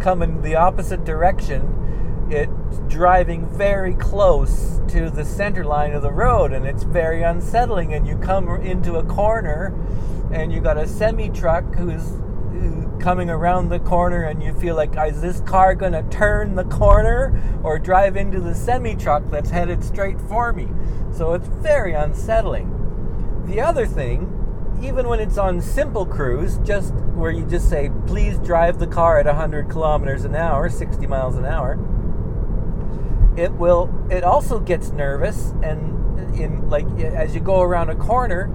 coming 0.00 0.42
the 0.42 0.56
opposite 0.56 1.04
direction, 1.04 2.28
it's 2.30 2.80
driving 2.88 3.46
very 3.46 3.94
close 3.94 4.80
to 4.88 5.10
the 5.10 5.24
center 5.24 5.64
line 5.64 5.92
of 5.92 6.02
the 6.02 6.12
road, 6.12 6.52
and 6.52 6.66
it's 6.66 6.82
very 6.84 7.22
unsettling. 7.22 7.92
And 7.92 8.06
you 8.06 8.16
come 8.16 8.48
into 8.60 8.96
a 8.96 9.04
corner 9.04 9.74
and 10.32 10.52
you 10.52 10.60
got 10.60 10.76
a 10.76 10.86
semi 10.86 11.28
truck 11.28 11.74
who's 11.74 12.12
coming 13.00 13.30
around 13.30 13.70
the 13.70 13.78
corner 13.78 14.24
and 14.24 14.42
you 14.42 14.52
feel 14.54 14.76
like 14.76 14.94
is 15.08 15.22
this 15.22 15.40
car 15.40 15.74
going 15.74 15.92
to 15.92 16.02
turn 16.10 16.54
the 16.54 16.64
corner 16.64 17.40
or 17.62 17.78
drive 17.78 18.14
into 18.14 18.38
the 18.40 18.54
semi 18.54 18.94
truck 18.94 19.22
that's 19.30 19.48
headed 19.48 19.82
straight 19.82 20.20
for 20.20 20.52
me 20.52 20.68
so 21.10 21.32
it's 21.32 21.46
very 21.46 21.94
unsettling 21.94 23.44
the 23.46 23.58
other 23.58 23.86
thing 23.86 24.39
even 24.82 25.08
when 25.08 25.20
it's 25.20 25.38
on 25.38 25.60
simple 25.60 26.06
cruise 26.06 26.58
just 26.58 26.94
where 27.14 27.30
you 27.30 27.44
just 27.46 27.68
say 27.68 27.90
please 28.06 28.38
drive 28.38 28.78
the 28.78 28.86
car 28.86 29.18
at 29.18 29.26
100 29.26 29.68
kilometers 29.68 30.24
an 30.24 30.34
hour 30.34 30.68
60 30.68 31.06
miles 31.06 31.36
an 31.36 31.44
hour 31.44 31.78
it 33.36 33.52
will 33.52 33.92
it 34.10 34.24
also 34.24 34.58
gets 34.58 34.90
nervous 34.90 35.52
and 35.62 35.98
in 36.38 36.68
like 36.68 36.86
as 37.00 37.34
you 37.34 37.40
go 37.40 37.60
around 37.60 37.90
a 37.90 37.94
corner 37.94 38.50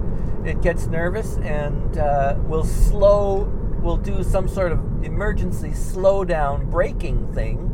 it 0.46 0.62
gets 0.62 0.86
nervous 0.86 1.36
and 1.38 1.98
uh, 1.98 2.36
will 2.44 2.64
slow, 2.64 3.44
will 3.82 3.96
do 3.96 4.22
some 4.22 4.48
sort 4.48 4.72
of 4.72 5.04
emergency 5.04 5.72
slow 5.72 6.24
down 6.24 6.70
braking 6.70 7.32
thing. 7.34 7.72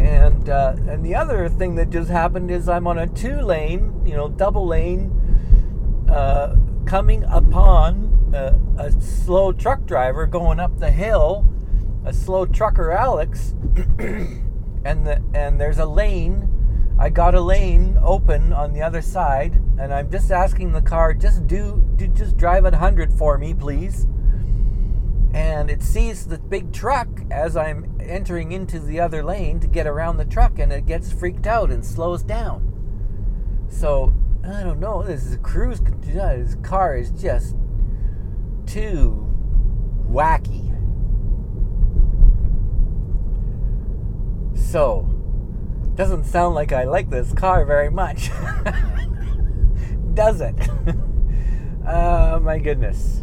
And 0.00 0.48
uh, 0.48 0.74
and 0.88 1.04
the 1.04 1.14
other 1.14 1.48
thing 1.48 1.76
that 1.76 1.90
just 1.90 2.10
happened 2.10 2.50
is 2.50 2.68
I'm 2.68 2.86
on 2.86 2.98
a 2.98 3.06
two 3.06 3.40
lane, 3.40 4.02
you 4.06 4.14
know, 4.14 4.28
double 4.28 4.66
lane, 4.66 5.10
uh, 6.08 6.56
coming 6.86 7.24
upon 7.24 8.32
a, 8.34 8.58
a 8.82 8.92
slow 9.00 9.52
truck 9.52 9.86
driver 9.86 10.26
going 10.26 10.60
up 10.60 10.78
the 10.78 10.90
hill, 10.90 11.46
a 12.04 12.12
slow 12.12 12.46
trucker 12.46 12.92
Alex, 12.92 13.54
and 13.98 15.06
the 15.06 15.22
and 15.34 15.60
there's 15.60 15.78
a 15.78 15.86
lane 15.86 16.50
I 16.96 17.10
got 17.10 17.34
a 17.34 17.40
lane 17.40 17.98
open 18.02 18.52
on 18.52 18.72
the 18.72 18.82
other 18.82 19.02
side, 19.02 19.60
and 19.78 19.92
I'm 19.92 20.10
just 20.10 20.30
asking 20.30 20.72
the 20.72 20.80
car, 20.80 21.12
just 21.12 21.46
do, 21.46 21.82
do 21.96 22.06
just 22.06 22.36
drive 22.36 22.64
at 22.66 22.72
100 22.72 23.12
for 23.12 23.36
me, 23.36 23.52
please. 23.52 24.06
And 25.34 25.70
it 25.70 25.82
sees 25.82 26.26
the 26.26 26.38
big 26.38 26.72
truck 26.72 27.08
as 27.32 27.56
I'm 27.56 27.98
entering 28.00 28.52
into 28.52 28.78
the 28.78 29.00
other 29.00 29.24
lane 29.24 29.58
to 29.60 29.66
get 29.66 29.88
around 29.88 30.18
the 30.18 30.24
truck, 30.24 30.60
and 30.60 30.72
it 30.72 30.86
gets 30.86 31.12
freaked 31.12 31.48
out 31.48 31.72
and 31.72 31.84
slows 31.84 32.22
down. 32.22 32.70
So 33.68 34.12
I 34.46 34.62
don't 34.62 34.78
know. 34.78 35.02
This 35.02 35.24
is 35.24 35.34
a 35.34 35.38
cruise. 35.38 35.80
This 36.00 36.56
car 36.56 36.96
is 36.96 37.10
just 37.10 37.56
too 38.66 39.26
wacky. 40.06 40.70
So 44.54 45.10
doesn't 45.94 46.24
sound 46.24 46.54
like 46.54 46.72
I 46.72 46.84
like 46.84 47.08
this 47.08 47.32
car 47.32 47.64
very 47.64 47.90
much. 47.90 48.30
Does 50.14 50.40
it? 50.40 50.54
oh 51.86 52.38
my 52.42 52.58
goodness. 52.58 53.22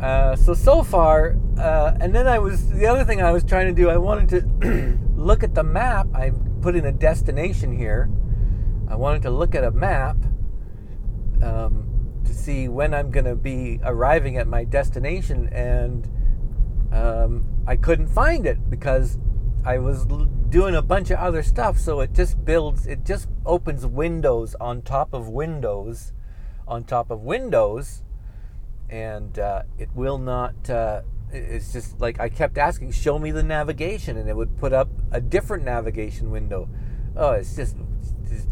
Uh, 0.00 0.36
so 0.36 0.54
so 0.54 0.82
far, 0.82 1.36
uh, 1.58 1.96
and 2.00 2.14
then 2.14 2.26
I 2.26 2.38
was 2.38 2.70
the 2.70 2.86
other 2.86 3.04
thing 3.04 3.20
I 3.20 3.30
was 3.30 3.44
trying 3.44 3.66
to 3.66 3.72
do. 3.72 3.90
I 3.90 3.96
wanted 3.98 4.28
to 4.62 4.98
look 5.16 5.42
at 5.42 5.54
the 5.54 5.64
map. 5.64 6.06
I 6.14 6.30
put 6.62 6.76
in 6.76 6.86
a 6.86 6.92
destination 6.92 7.76
here. 7.76 8.08
I 8.88 8.96
wanted 8.96 9.22
to 9.22 9.30
look 9.30 9.54
at 9.54 9.64
a 9.64 9.70
map 9.70 10.16
um, 11.42 12.20
to 12.24 12.32
see 12.32 12.68
when 12.68 12.94
I'm 12.94 13.10
going 13.10 13.26
to 13.26 13.36
be 13.36 13.80
arriving 13.82 14.36
at 14.36 14.46
my 14.46 14.64
destination, 14.64 15.48
and 15.48 16.08
um, 16.92 17.44
I 17.66 17.76
couldn't 17.76 18.08
find 18.08 18.46
it 18.46 18.70
because 18.70 19.18
I 19.64 19.78
was 19.78 20.06
doing 20.48 20.74
a 20.74 20.82
bunch 20.82 21.10
of 21.10 21.18
other 21.18 21.42
stuff, 21.42 21.78
so 21.78 22.00
it 22.00 22.12
just 22.12 22.44
builds, 22.44 22.86
it 22.86 23.04
just 23.04 23.28
opens 23.44 23.84
windows 23.84 24.54
on 24.60 24.82
top 24.82 25.12
of 25.12 25.28
windows 25.28 26.12
on 26.68 26.84
top 26.84 27.10
of 27.10 27.22
windows, 27.22 28.02
and 28.88 29.38
uh, 29.38 29.62
it 29.78 29.88
will 29.94 30.18
not. 30.18 30.68
Uh, 30.68 31.02
it's 31.32 31.72
just 31.72 32.00
like 32.00 32.20
I 32.20 32.28
kept 32.28 32.56
asking, 32.56 32.92
show 32.92 33.18
me 33.18 33.30
the 33.30 33.42
navigation, 33.42 34.16
and 34.16 34.28
it 34.28 34.36
would 34.36 34.56
put 34.58 34.72
up 34.72 34.88
a 35.10 35.20
different 35.20 35.64
navigation 35.64 36.30
window. 36.30 36.68
Oh, 37.16 37.32
it's 37.32 37.56
just, 37.56 37.76
just 38.28 38.48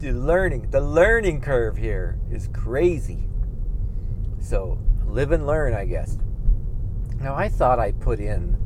the 0.00 0.12
learning. 0.12 0.70
The 0.70 0.80
learning 0.80 1.40
curve 1.40 1.76
here 1.76 2.18
is 2.30 2.48
crazy. 2.52 3.28
So 4.40 4.78
live 5.06 5.32
and 5.32 5.46
learn, 5.46 5.74
I 5.74 5.84
guess. 5.84 6.18
Now 7.20 7.34
I 7.34 7.48
thought 7.48 7.78
I 7.78 7.92
put 7.92 8.20
in 8.20 8.58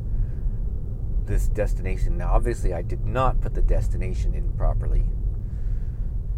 this 1.29 1.47
destination. 1.47 2.17
Now, 2.17 2.33
obviously, 2.33 2.73
I 2.73 2.81
did 2.81 3.05
not 3.05 3.39
put 3.39 3.53
the 3.53 3.61
destination 3.61 4.33
in 4.33 4.51
properly 4.57 5.05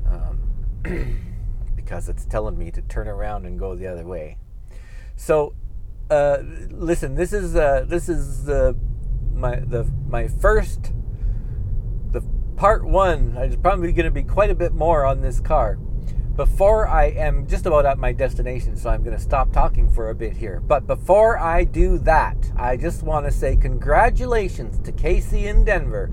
um, 0.05 0.51
because 1.75 2.09
it's 2.09 2.25
telling 2.25 2.57
me 2.59 2.69
to 2.71 2.81
turn 2.83 3.07
around 3.07 3.45
and 3.45 3.57
go 3.57 3.73
the 3.73 3.87
other 3.87 4.05
way. 4.05 4.37
So, 5.15 5.55
uh, 6.09 6.39
listen, 6.69 7.15
this 7.15 7.31
is 7.31 7.55
uh, 7.55 7.85
this 7.87 8.09
is 8.09 8.43
the 8.43 8.75
my 9.33 9.55
the 9.55 9.85
my 10.07 10.27
first 10.27 10.91
part 12.61 12.85
one. 12.85 13.33
There's 13.33 13.55
probably 13.55 13.91
going 13.91 14.05
to 14.05 14.11
be 14.11 14.21
quite 14.21 14.51
a 14.51 14.53
bit 14.55 14.71
more 14.71 15.03
on 15.03 15.21
this 15.21 15.39
car 15.39 15.79
before 16.35 16.87
I 16.87 17.05
am 17.05 17.47
just 17.47 17.65
about 17.65 17.87
at 17.87 17.97
my 17.97 18.13
destination, 18.13 18.77
so 18.77 18.91
I'm 18.91 19.01
going 19.01 19.17
to 19.17 19.21
stop 19.21 19.51
talking 19.51 19.89
for 19.89 20.11
a 20.11 20.13
bit 20.13 20.37
here. 20.37 20.59
But 20.59 20.85
before 20.85 21.39
I 21.39 21.63
do 21.63 21.97
that, 21.99 22.37
I 22.55 22.77
just 22.77 23.01
want 23.01 23.25
to 23.25 23.31
say 23.31 23.55
congratulations 23.55 24.77
to 24.85 24.91
KC 24.91 25.45
in 25.45 25.65
Denver 25.65 26.11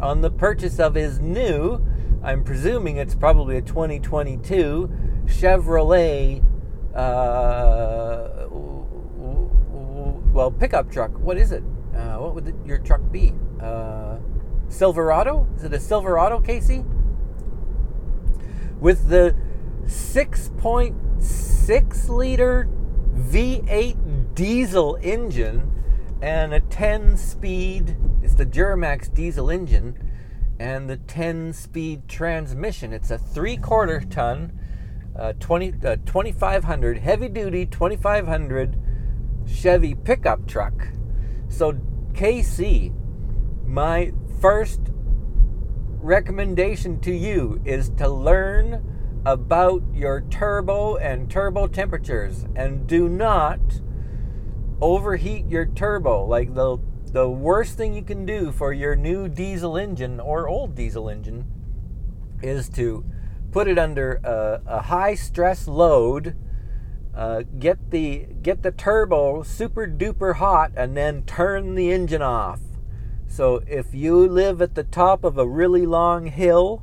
on 0.00 0.20
the 0.20 0.30
purchase 0.30 0.78
of 0.78 0.94
his 0.94 1.18
new, 1.18 1.84
I'm 2.22 2.44
presuming 2.44 2.98
it's 2.98 3.16
probably 3.16 3.56
a 3.56 3.62
2022 3.62 4.88
Chevrolet, 5.24 6.44
uh, 6.94 8.46
well, 10.32 10.52
pickup 10.52 10.92
truck. 10.92 11.18
What 11.18 11.38
is 11.38 11.50
it? 11.50 11.64
Uh, 11.92 12.18
what 12.18 12.36
would 12.36 12.54
your 12.64 12.78
truck 12.78 13.00
be? 13.10 13.32
Uh, 13.60 14.18
Silverado? 14.68 15.48
Is 15.56 15.64
it 15.64 15.72
a 15.72 15.80
Silverado, 15.80 16.40
KC? 16.40 16.84
With 18.80 19.08
the 19.08 19.34
6.6 19.84 22.08
liter 22.08 22.68
V8 23.16 24.34
diesel 24.34 24.98
engine 25.02 25.72
and 26.22 26.52
a 26.52 26.60
10 26.60 27.16
speed, 27.16 27.96
it's 28.22 28.34
the 28.34 28.46
Duramax 28.46 29.12
diesel 29.12 29.50
engine, 29.50 29.96
and 30.60 30.90
the 30.90 30.96
10 30.96 31.52
speed 31.52 32.08
transmission. 32.08 32.92
It's 32.92 33.10
a 33.10 33.18
three 33.18 33.56
quarter 33.56 34.00
ton, 34.00 34.52
uh, 35.16 35.32
20, 35.40 35.74
uh, 35.84 35.96
2500, 36.04 36.98
heavy 36.98 37.28
duty 37.28 37.66
2500 37.66 38.76
Chevy 39.46 39.94
pickup 39.94 40.46
truck. 40.46 40.88
So, 41.48 41.72
KC, 42.12 42.92
my 43.66 44.12
first 44.40 44.80
recommendation 46.00 47.00
to 47.00 47.12
you 47.12 47.60
is 47.64 47.90
to 47.90 48.08
learn 48.08 48.84
about 49.26 49.82
your 49.92 50.20
turbo 50.30 50.96
and 50.96 51.30
turbo 51.30 51.66
temperatures 51.66 52.46
and 52.54 52.86
do 52.86 53.08
not 53.08 53.60
overheat 54.80 55.46
your 55.48 55.66
turbo. 55.66 56.24
Like 56.24 56.54
the 56.54 56.78
the 57.12 57.28
worst 57.28 57.76
thing 57.76 57.94
you 57.94 58.02
can 58.02 58.26
do 58.26 58.52
for 58.52 58.72
your 58.72 58.94
new 58.94 59.28
diesel 59.28 59.76
engine 59.78 60.20
or 60.20 60.46
old 60.46 60.74
diesel 60.74 61.08
engine 61.08 61.46
is 62.42 62.68
to 62.68 63.04
put 63.50 63.66
it 63.66 63.78
under 63.78 64.20
a, 64.22 64.60
a 64.66 64.82
high 64.82 65.14
stress 65.14 65.66
load 65.66 66.36
uh, 67.14 67.42
get 67.58 67.90
the 67.90 68.26
get 68.42 68.62
the 68.62 68.70
turbo 68.70 69.42
super 69.42 69.86
duper 69.86 70.36
hot 70.36 70.70
and 70.76 70.96
then 70.96 71.22
turn 71.22 71.74
the 71.74 71.90
engine 71.90 72.22
off 72.22 72.60
so 73.28 73.62
if 73.66 73.94
you 73.94 74.26
live 74.26 74.60
at 74.60 74.74
the 74.74 74.82
top 74.82 75.22
of 75.22 75.38
a 75.38 75.46
really 75.46 75.86
long 75.86 76.26
hill 76.26 76.82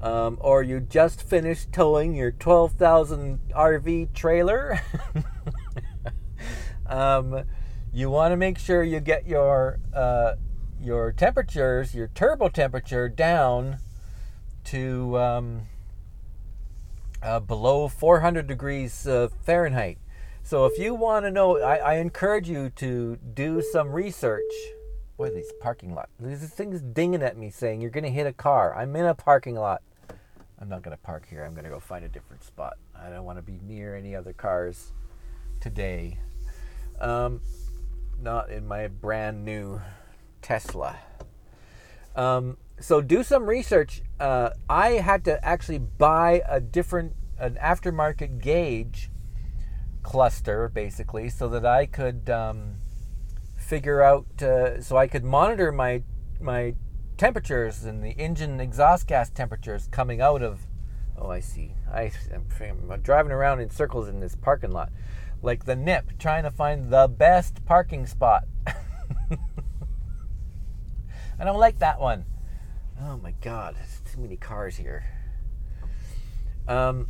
um, 0.00 0.38
or 0.40 0.62
you 0.62 0.80
just 0.80 1.22
finished 1.22 1.72
towing 1.72 2.14
your 2.14 2.30
12,000 2.30 3.40
RV 3.50 4.14
trailer, 4.14 4.80
um, 6.86 7.42
you 7.92 8.08
want 8.08 8.32
to 8.32 8.36
make 8.36 8.58
sure 8.58 8.82
you 8.82 9.00
get 9.00 9.26
your 9.26 9.80
uh, 9.92 10.34
your 10.80 11.10
temperatures, 11.10 11.94
your 11.94 12.06
turbo 12.08 12.48
temperature 12.48 13.08
down 13.08 13.78
to 14.64 15.18
um, 15.18 15.62
uh, 17.20 17.40
below 17.40 17.88
400 17.88 18.46
degrees 18.46 19.06
uh, 19.06 19.28
Fahrenheit. 19.42 19.98
So 20.44 20.64
if 20.66 20.78
you 20.78 20.94
want 20.94 21.26
to 21.26 21.30
know, 21.30 21.60
I, 21.60 21.76
I 21.76 21.94
encourage 21.96 22.48
you 22.48 22.70
to 22.76 23.16
do 23.16 23.60
some 23.60 23.90
research 23.90 24.52
Boy, 25.18 25.30
these 25.30 25.52
parking 25.60 25.96
lot. 25.96 26.08
This 26.20 26.48
thing's 26.50 26.80
dinging 26.80 27.24
at 27.24 27.36
me 27.36 27.50
saying 27.50 27.80
you're 27.80 27.90
going 27.90 28.04
to 28.04 28.10
hit 28.10 28.28
a 28.28 28.32
car. 28.32 28.72
I'm 28.76 28.94
in 28.94 29.04
a 29.04 29.14
parking 29.14 29.56
lot. 29.56 29.82
I'm 30.60 30.68
not 30.68 30.82
going 30.82 30.96
to 30.96 31.02
park 31.02 31.26
here. 31.28 31.44
I'm 31.44 31.54
going 31.54 31.64
to 31.64 31.70
go 31.70 31.80
find 31.80 32.04
a 32.04 32.08
different 32.08 32.44
spot. 32.44 32.74
I 32.94 33.10
don't 33.10 33.24
want 33.24 33.36
to 33.36 33.42
be 33.42 33.58
near 33.66 33.96
any 33.96 34.14
other 34.14 34.32
cars 34.32 34.92
today. 35.60 36.20
Um, 37.00 37.40
not 38.22 38.50
in 38.50 38.68
my 38.68 38.86
brand 38.86 39.44
new 39.44 39.80
Tesla. 40.40 40.96
Um, 42.14 42.56
so 42.78 43.00
do 43.00 43.24
some 43.24 43.46
research. 43.46 44.02
Uh, 44.20 44.50
I 44.70 44.90
had 44.90 45.24
to 45.24 45.44
actually 45.44 45.78
buy 45.78 46.44
a 46.48 46.60
different, 46.60 47.14
an 47.40 47.58
aftermarket 47.60 48.40
gauge 48.40 49.10
cluster, 50.04 50.68
basically, 50.68 51.28
so 51.28 51.48
that 51.48 51.66
I 51.66 51.86
could. 51.86 52.30
Um, 52.30 52.76
figure 53.68 54.02
out 54.02 54.26
uh, 54.42 54.80
so 54.80 54.96
I 54.96 55.06
could 55.06 55.24
monitor 55.24 55.70
my 55.70 56.02
my 56.40 56.74
temperatures 57.18 57.84
and 57.84 58.02
the 58.02 58.12
engine 58.12 58.60
exhaust 58.60 59.06
gas 59.06 59.28
temperatures 59.28 59.88
coming 59.90 60.22
out 60.22 60.42
of. 60.42 60.66
Oh, 61.18 61.28
I 61.30 61.40
see. 61.40 61.74
I, 61.92 62.12
am 62.32 62.46
driving 63.02 63.32
around 63.32 63.60
in 63.60 63.68
circles 63.70 64.08
in 64.08 64.20
this 64.20 64.36
parking 64.36 64.70
lot, 64.70 64.90
like 65.42 65.64
the 65.64 65.76
nip, 65.76 66.12
trying 66.18 66.44
to 66.44 66.50
find 66.50 66.90
the 66.90 67.08
best 67.08 67.64
parking 67.66 68.06
spot. 68.06 68.44
I 71.40 71.44
don't 71.44 71.58
like 71.58 71.80
that 71.80 72.00
one. 72.00 72.24
Oh 73.02 73.18
my 73.18 73.34
God, 73.42 73.74
there's 73.74 74.00
too 74.12 74.20
many 74.20 74.36
cars 74.36 74.76
here. 74.76 75.04
Um, 76.66 77.08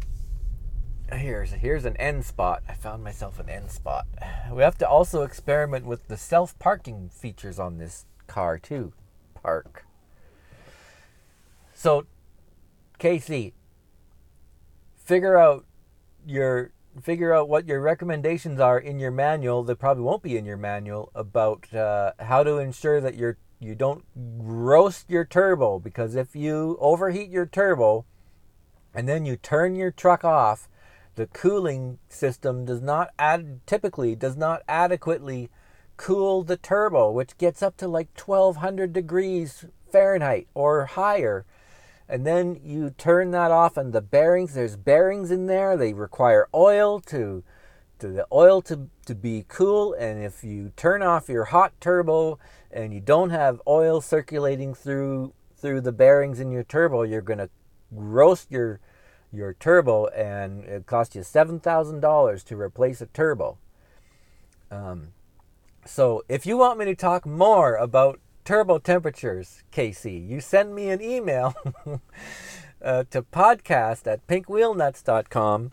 here's 1.13 1.53
here's 1.53 1.85
an 1.85 1.97
end 1.97 2.25
spot. 2.25 2.63
I 2.69 2.75
found 2.75 3.03
myself 3.03 3.39
an 3.39 3.49
end 3.49 3.71
spot. 3.71 4.07
We 4.53 4.63
have 4.63 4.79
to 4.79 4.89
also 4.89 5.23
experiment 5.23 5.85
with 5.85 6.09
the 6.09 6.17
self 6.17 6.59
parking 6.59 7.11
features 7.11 7.59
on 7.59 7.79
this 7.79 8.07
car 8.27 8.59
too. 8.59 8.93
Park. 9.35 9.85
So, 11.75 12.07
KC, 12.99 13.53
figure 14.97 15.37
out 15.39 15.65
your 16.27 16.73
figure 17.01 17.33
out 17.33 17.49
what 17.49 17.67
your 17.67 17.81
recommendations 17.81 18.59
are 18.59 18.79
in 18.79 18.99
your 18.99 19.11
manual. 19.11 19.63
They 19.63 19.75
probably 19.75 20.03
won't 20.03 20.23
be 20.23 20.37
in 20.37 20.45
your 20.45 20.57
manual 20.57 21.11
about 21.15 21.73
uh, 21.73 22.13
how 22.19 22.43
to 22.43 22.59
ensure 22.59 23.01
that 23.01 23.15
you're 23.15 23.39
you 23.61 23.75
don't 23.75 24.05
roast 24.17 25.11
your 25.11 25.25
turbo 25.25 25.79
because 25.79 26.15
if 26.15 26.37
you 26.37 26.77
overheat 26.81 27.29
your 27.29 27.47
turbo 27.47 28.05
and 28.95 29.09
then 29.09 29.25
you 29.25 29.37
turn 29.37 29.75
your 29.75 29.91
truck 29.91 30.25
off 30.25 30.69
the 31.19 31.27
cooling 31.27 31.99
system 32.09 32.65
does 32.65 32.81
not 32.81 33.11
typically 33.67 34.15
does 34.15 34.37
not 34.37 34.63
adequately 34.69 35.51
cool 35.97 36.45
the 36.45 36.57
turbo 36.57 37.11
which 37.11 37.37
gets 37.39 37.61
up 37.61 37.77
to 37.77 37.89
like 37.89 38.09
1200 38.17 38.93
degrees 38.93 39.67
Fahrenheit 39.91 40.47
or 40.55 40.87
higher. 40.87 41.45
And 42.09 42.25
then 42.25 42.61
you 42.63 42.91
turn 42.91 43.33
that 43.33 43.51
off 43.51 43.77
and 43.77 43.93
the 43.93 44.01
bearings 44.01 44.55
there's 44.55 44.77
bearings 44.77 45.33
in 45.33 45.47
there. 45.47 45.77
They 45.77 45.93
require 45.93 46.49
oil 46.55 47.01
to 47.01 47.43
to 47.99 48.07
the 48.07 48.27
oil 48.33 48.63
to, 48.63 48.89
to 49.07 49.15
be 49.17 49.45
cool. 49.49 49.95
And 49.95 50.23
if 50.23 50.45
you 50.45 50.73
turn 50.77 51.03
off 51.03 51.29
your 51.29 51.47
hot 51.47 51.73
turbo 51.81 52.39
and 52.71 52.95
you 52.95 53.01
don't 53.01 53.31
have 53.31 53.61
oil 53.67 54.01
circulating 54.01 54.73
through 54.73 55.35
through 55.57 55.81
the 55.81 55.91
bearings 55.91 56.39
in 56.39 56.53
your 56.53 56.63
turbo 56.63 57.03
you're 57.03 57.21
going 57.21 57.41
to 57.41 57.51
roast 57.91 58.49
your 58.53 58.79
your 59.33 59.55
turbo 59.55 60.07
and 60.07 60.65
it 60.65 60.87
cost 60.87 61.15
you 61.15 61.23
$7,000 61.23 62.45
to 62.45 62.57
replace 62.57 63.01
a 63.01 63.07
turbo. 63.07 63.59
Um, 64.71 65.09
so 65.85 66.25
if 66.29 66.47
you 66.47 66.57
want 66.57 66.79
me 66.79 66.85
to 66.87 66.95
talk 66.95 67.27
more 67.27 67.77
about 67.77 68.21
turbo 68.45 68.79
temperatures, 68.79 69.63
KC, 69.73 70.27
you 70.27 70.41
send 70.41 70.75
me 70.75 70.91
an 70.91 71.03
email 71.03 71.55
uh, 72.83 73.05
to 73.11 73.23
podcast 73.23 74.07
at 74.07 74.27
pinkwheelnuts.com 74.27 75.73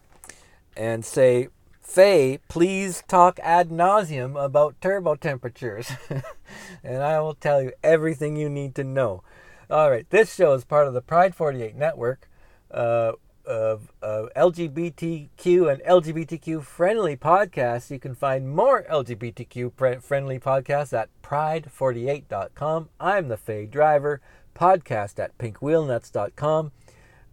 and 0.75 1.05
say, 1.05 1.49
Fey, 1.81 2.39
please 2.47 3.03
talk 3.07 3.39
ad 3.43 3.69
nauseum 3.69 4.43
about 4.43 4.79
turbo 4.81 5.15
temperatures. 5.15 5.91
and 6.83 7.03
I 7.03 7.19
will 7.19 7.35
tell 7.35 7.61
you 7.61 7.71
everything 7.83 8.35
you 8.35 8.49
need 8.49 8.73
to 8.75 8.83
know. 8.83 9.23
All 9.69 9.89
right, 9.89 10.09
this 10.09 10.33
show 10.33 10.53
is 10.53 10.65
part 10.65 10.87
of 10.87 10.93
the 10.93 11.01
Pride 11.01 11.35
48 11.35 11.75
network. 11.75 12.27
Uh, 12.71 13.13
of 13.45 13.91
LGBTQ 14.01 15.71
and 15.71 15.81
LGBTQ 15.83 16.63
friendly 16.63 17.15
podcasts. 17.15 17.91
You 17.91 17.99
can 17.99 18.15
find 18.15 18.49
more 18.49 18.83
LGBTQ 18.83 20.01
friendly 20.01 20.39
podcasts 20.39 20.93
at 20.93 21.09
pride48.com. 21.21 22.89
I'm 22.99 23.27
the 23.27 23.37
Fade 23.37 23.71
Driver, 23.71 24.21
podcast 24.55 25.19
at 25.19 25.37
pinkwheelnuts.com. 25.37 26.71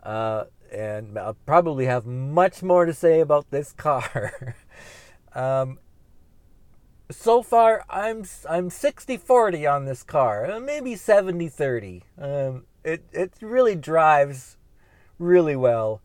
Uh, 0.02 0.44
and 0.72 1.18
I'll 1.18 1.36
probably 1.46 1.86
have 1.86 2.06
much 2.06 2.62
more 2.62 2.86
to 2.86 2.94
say 2.94 3.20
about 3.20 3.50
this 3.50 3.72
car. 3.72 4.56
um, 5.34 5.78
so 7.10 7.42
far, 7.42 7.84
I'm 7.90 8.24
I'm 8.48 8.70
60-40 8.70 9.70
on 9.72 9.84
this 9.84 10.02
car, 10.02 10.50
uh, 10.50 10.60
maybe 10.60 10.94
70-30. 10.94 12.02
Um, 12.18 12.64
it 12.84 13.04
it 13.12 13.34
really 13.40 13.76
drives 13.76 14.56
really 15.22 15.56
well. 15.56 16.02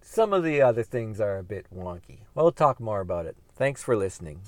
Some 0.00 0.32
of 0.32 0.44
the 0.44 0.62
other 0.62 0.82
things 0.82 1.20
are 1.20 1.38
a 1.38 1.42
bit 1.42 1.66
wonky. 1.74 2.20
We'll 2.34 2.52
talk 2.52 2.78
more 2.80 3.00
about 3.00 3.26
it. 3.26 3.36
Thanks 3.56 3.82
for 3.82 3.96
listening. 3.96 4.40